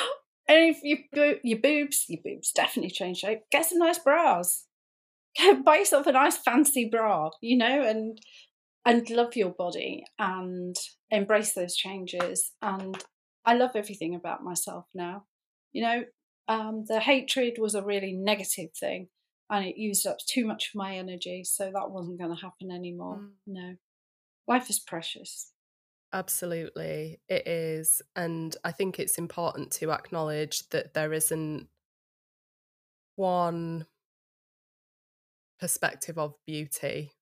[0.47, 0.97] And if you
[1.45, 3.43] your boobs, your boobs definitely change shape.
[3.51, 4.65] Get some nice bras.
[5.65, 8.19] buy yourself a nice fancy bra, you know, and
[8.85, 10.75] and love your body and
[11.11, 12.51] embrace those changes.
[12.61, 12.97] And
[13.45, 15.25] I love everything about myself now.
[15.71, 16.03] You know,
[16.47, 19.09] um, the hatred was a really negative thing
[19.51, 21.43] and it used up too much of my energy.
[21.43, 23.17] So that wasn't going to happen anymore.
[23.17, 23.29] Mm.
[23.47, 23.75] No.
[24.47, 25.51] Life is precious.
[26.13, 28.01] Absolutely, it is.
[28.15, 31.67] And I think it's important to acknowledge that there isn't
[33.15, 33.85] one
[35.61, 37.13] perspective of beauty.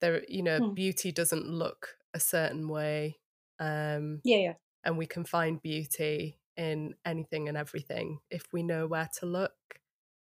[0.00, 0.74] There, you know, hmm.
[0.74, 3.16] beauty doesn't look a certain way.
[3.58, 4.52] Um, yeah, yeah.
[4.84, 9.52] And we can find beauty in anything and everything if we know where to look.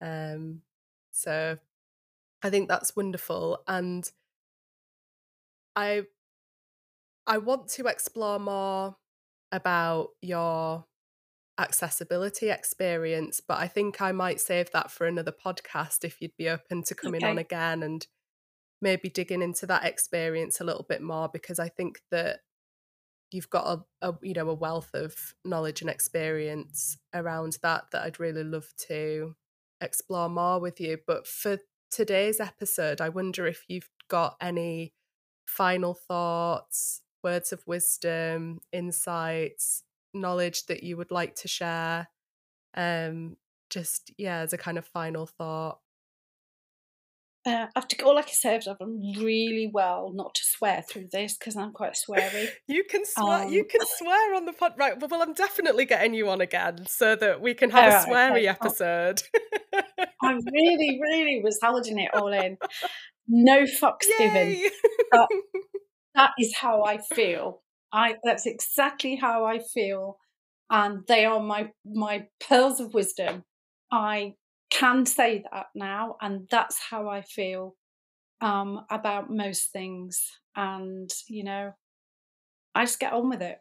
[0.02, 0.62] Um,
[1.12, 1.58] so
[2.44, 3.64] I think that's wonderful.
[3.68, 4.10] And
[5.76, 6.04] I
[7.26, 8.96] I want to explore more
[9.52, 10.86] about your
[11.58, 16.50] accessibility experience, but I think I might save that for another podcast if you'd be
[16.50, 17.32] open to coming okay.
[17.32, 18.06] on again and
[18.82, 22.40] maybe digging into that experience a little bit more because I think that
[23.32, 28.04] you've got a, a, you know a wealth of knowledge and experience around that that
[28.04, 29.36] I'd really love to
[29.82, 31.58] explore more with you but for
[31.92, 34.94] today's episode I wonder if you've got any
[35.46, 39.84] final thoughts words of wisdom insights
[40.14, 42.10] knowledge that you would like to share?
[42.76, 43.38] Um,
[43.70, 45.80] just yeah, as a kind of final thought.
[47.46, 51.08] Uh, to, all I can say is I've done really well not to swear through
[51.14, 52.50] this because I'm quite sweary.
[52.68, 53.46] you can swear.
[53.46, 55.00] Um, you can swear on the pod, right?
[55.00, 58.48] Well, I'm definitely getting you on again so that we can have a sweary okay.
[58.48, 59.22] episode.
[60.22, 62.58] I really, really was holding it all in.
[63.30, 64.62] No fucks Yay!
[65.12, 65.28] given.
[66.16, 70.18] That is how I feel I that's exactly how I feel,
[70.70, 73.44] and they are my my pearls of wisdom.
[73.92, 74.36] I
[74.70, 77.76] can say that now, and that's how I feel
[78.42, 80.22] um, about most things.
[80.56, 81.74] And you know,
[82.76, 83.60] I just get on with it.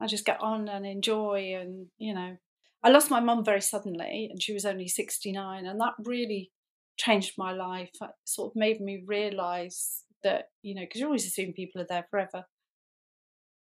[0.00, 2.36] I just get on and enjoy, and you know,
[2.82, 6.52] I lost my mum very suddenly, and she was only sixty nine, and that really
[6.98, 7.90] changed my life.
[8.00, 11.86] It sort of made me realise that you know, because you always assume people are
[11.88, 12.46] there forever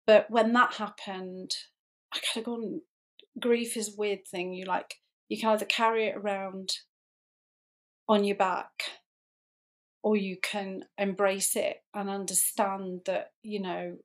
[0.06, 1.52] but when that happened,
[2.14, 2.82] I kind of gone,
[3.40, 4.54] grief is a weird thing.
[4.54, 4.96] You like,
[5.30, 6.72] you can either carry it around
[8.08, 8.72] on your back
[10.04, 13.98] or you can embrace it and understand that, you know,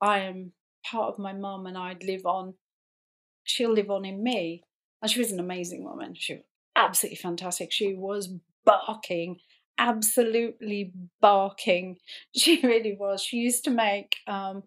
[0.00, 0.52] I am
[0.88, 2.54] part of my mum and I'd live on,
[3.42, 4.62] she'll live on in me.
[5.02, 6.14] And she was an amazing woman.
[6.14, 6.42] She was
[6.76, 7.72] absolutely fantastic.
[7.72, 8.32] She was
[8.64, 9.38] barking,
[9.78, 11.98] absolutely barking.
[12.36, 13.22] She really was.
[13.22, 14.62] She used to make um,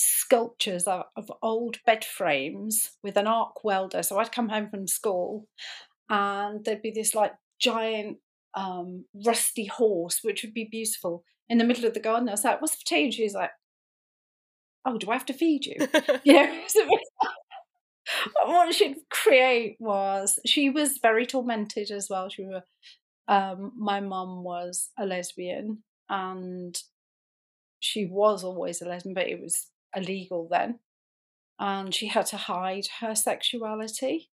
[0.00, 4.02] sculptures of, of old bed frames with an arc welder.
[4.02, 5.46] So I'd come home from school
[6.08, 8.18] and there'd be this like giant
[8.54, 12.28] um, rusty horse, which would be beautiful in the middle of the garden.
[12.28, 13.04] I was like, what's for tea?
[13.04, 13.50] And she was like,
[14.84, 15.76] oh, do I have to feed you?
[16.24, 16.62] you know,
[18.44, 22.28] what she'd create was, she was very tormented as well.
[22.28, 22.62] She was
[23.30, 26.76] um, my mum was a lesbian and
[27.78, 30.78] she was always a lesbian, but it was illegal then.
[31.58, 34.30] And she had to hide her sexuality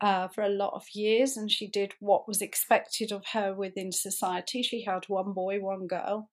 [0.00, 3.92] uh, for a lot of years, and she did what was expected of her within
[3.92, 4.62] society.
[4.62, 6.30] She had one boy, one girl,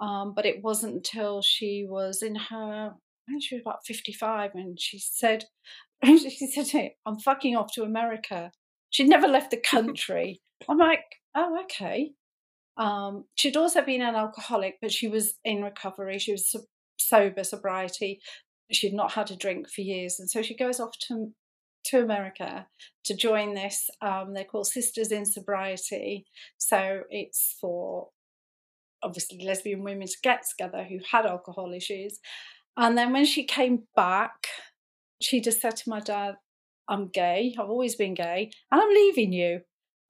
[0.00, 4.52] um, but it wasn't until she was in her, I think she was about 55,
[4.54, 5.44] and she said,
[6.04, 8.50] she said to me, I'm fucking off to America.
[8.90, 10.40] She'd never left the country.
[10.68, 12.12] I'm like, oh, okay.
[12.76, 16.18] Um, she'd also been an alcoholic, but she was in recovery.
[16.18, 16.56] She was
[16.98, 18.20] sober, sobriety.
[18.70, 20.18] She'd not had a drink for years.
[20.18, 21.32] And so she goes off to
[21.86, 22.66] to America
[23.04, 23.90] to join this.
[24.00, 26.26] Um, they're called Sisters in Sobriety.
[26.58, 28.08] So it's for
[29.02, 32.20] obviously lesbian women to get together who had alcohol issues.
[32.76, 34.46] And then when she came back,
[35.20, 36.36] she just said to my dad,
[36.88, 39.60] I'm gay, I've always been gay, and I'm leaving you.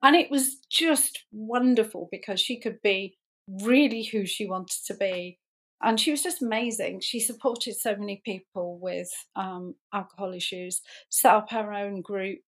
[0.02, 3.16] And it was just wonderful because she could be
[3.62, 5.38] really who she wanted to be.
[5.82, 7.00] And she was just amazing.
[7.00, 10.80] She supported so many people with um, alcohol issues,
[11.10, 12.42] set up her own groups,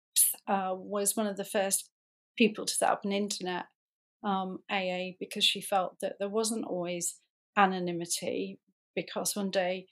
[0.47, 1.89] uh, was one of the first
[2.37, 3.65] people to set up an internet
[4.23, 7.15] um, AA because she felt that there wasn't always
[7.57, 8.59] anonymity.
[8.95, 9.87] Because one day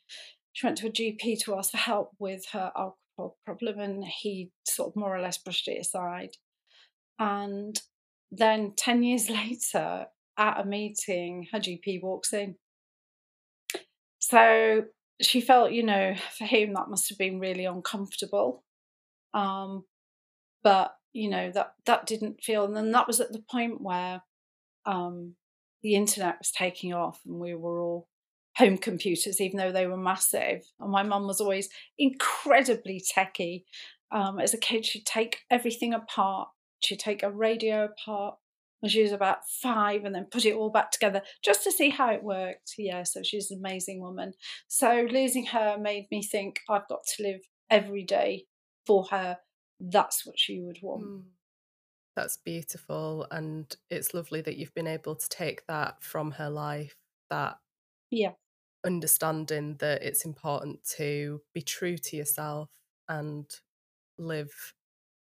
[0.54, 4.52] she went to a GP to ask for help with her alcohol problem, and he
[4.68, 6.36] sort of more or less brushed it aside.
[7.18, 7.82] And
[8.32, 10.06] then 10 years later,
[10.38, 12.56] at a meeting, her GP walks in.
[14.22, 14.86] So
[15.20, 18.64] she felt, you know, for him, that must have been really uncomfortable.
[19.34, 19.84] Um,
[20.64, 24.22] but, you know, that, that didn't feel, and then that was at the point where
[24.86, 25.36] um,
[25.82, 28.08] the internet was taking off and we were all
[28.58, 30.62] home computers, even though they were massive.
[30.80, 33.66] And my mum was always incredibly techy.
[34.12, 36.50] Um, as a kid, she'd take everything apart.
[36.80, 38.36] She'd take a radio apart
[38.82, 41.90] when she was about five and then put it all back together just to see
[41.90, 42.74] how it worked.
[42.78, 44.34] Yeah, so she's an amazing woman.
[44.68, 48.46] So losing her made me think I've got to live every day
[48.86, 49.38] for her.
[49.80, 51.06] That's what she would want.
[51.06, 51.22] Mm.
[52.16, 53.26] That's beautiful.
[53.32, 56.96] And it's lovely that you've been able to take that from her life,
[57.30, 57.58] that
[58.10, 58.32] yeah
[58.86, 62.70] understanding that it's important to be true to yourself
[63.08, 63.46] and
[64.18, 64.74] live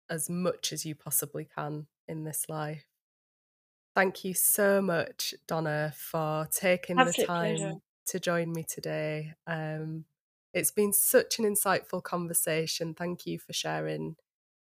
[0.10, 2.86] as much as you possibly can in this life.
[3.98, 7.74] Thank you so much, Donna, for taking Absolute the time pleasure.
[8.06, 9.34] to join me today.
[9.48, 10.06] Um,
[10.54, 12.94] it's been such an insightful conversation.
[12.94, 14.16] Thank you for sharing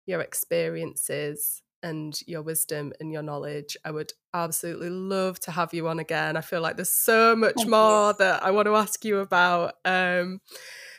[0.05, 3.75] your experiences and your wisdom and your knowledge.
[3.83, 6.37] I would absolutely love to have you on again.
[6.37, 8.15] I feel like there's so much Thank more you.
[8.17, 9.73] that I want to ask you about.
[9.83, 10.39] Um,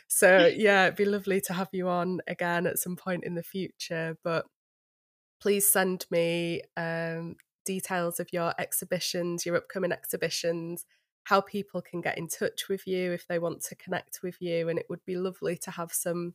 [0.07, 3.41] so yeah, it'd be lovely to have you on again at some point in the
[3.41, 4.15] future.
[4.23, 4.45] But
[5.41, 7.35] please send me um,
[7.67, 10.85] details of your exhibitions, your upcoming exhibitions,
[11.25, 14.69] how people can get in touch with you if they want to connect with you.
[14.69, 16.33] And it would be lovely to have some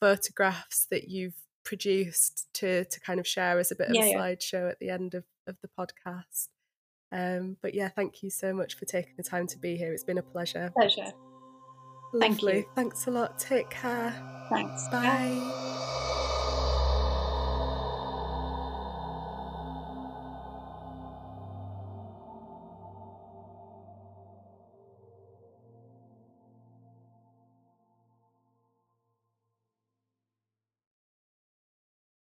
[0.00, 4.14] photographs that you've produced to to kind of share as a bit of yeah, a
[4.14, 4.68] slideshow yeah.
[4.68, 6.48] at the end of, of the podcast.
[7.12, 9.92] Um, but yeah, thank you so much for taking the time to be here.
[9.92, 10.70] It's been a pleasure.
[10.76, 11.12] Pleasure.
[12.12, 12.28] Lovely.
[12.28, 12.64] Thank you.
[12.74, 13.38] Thanks a lot.
[13.38, 14.14] Take care.
[14.50, 14.88] Thanks.
[14.88, 15.02] Bye.
[15.02, 15.75] Bye.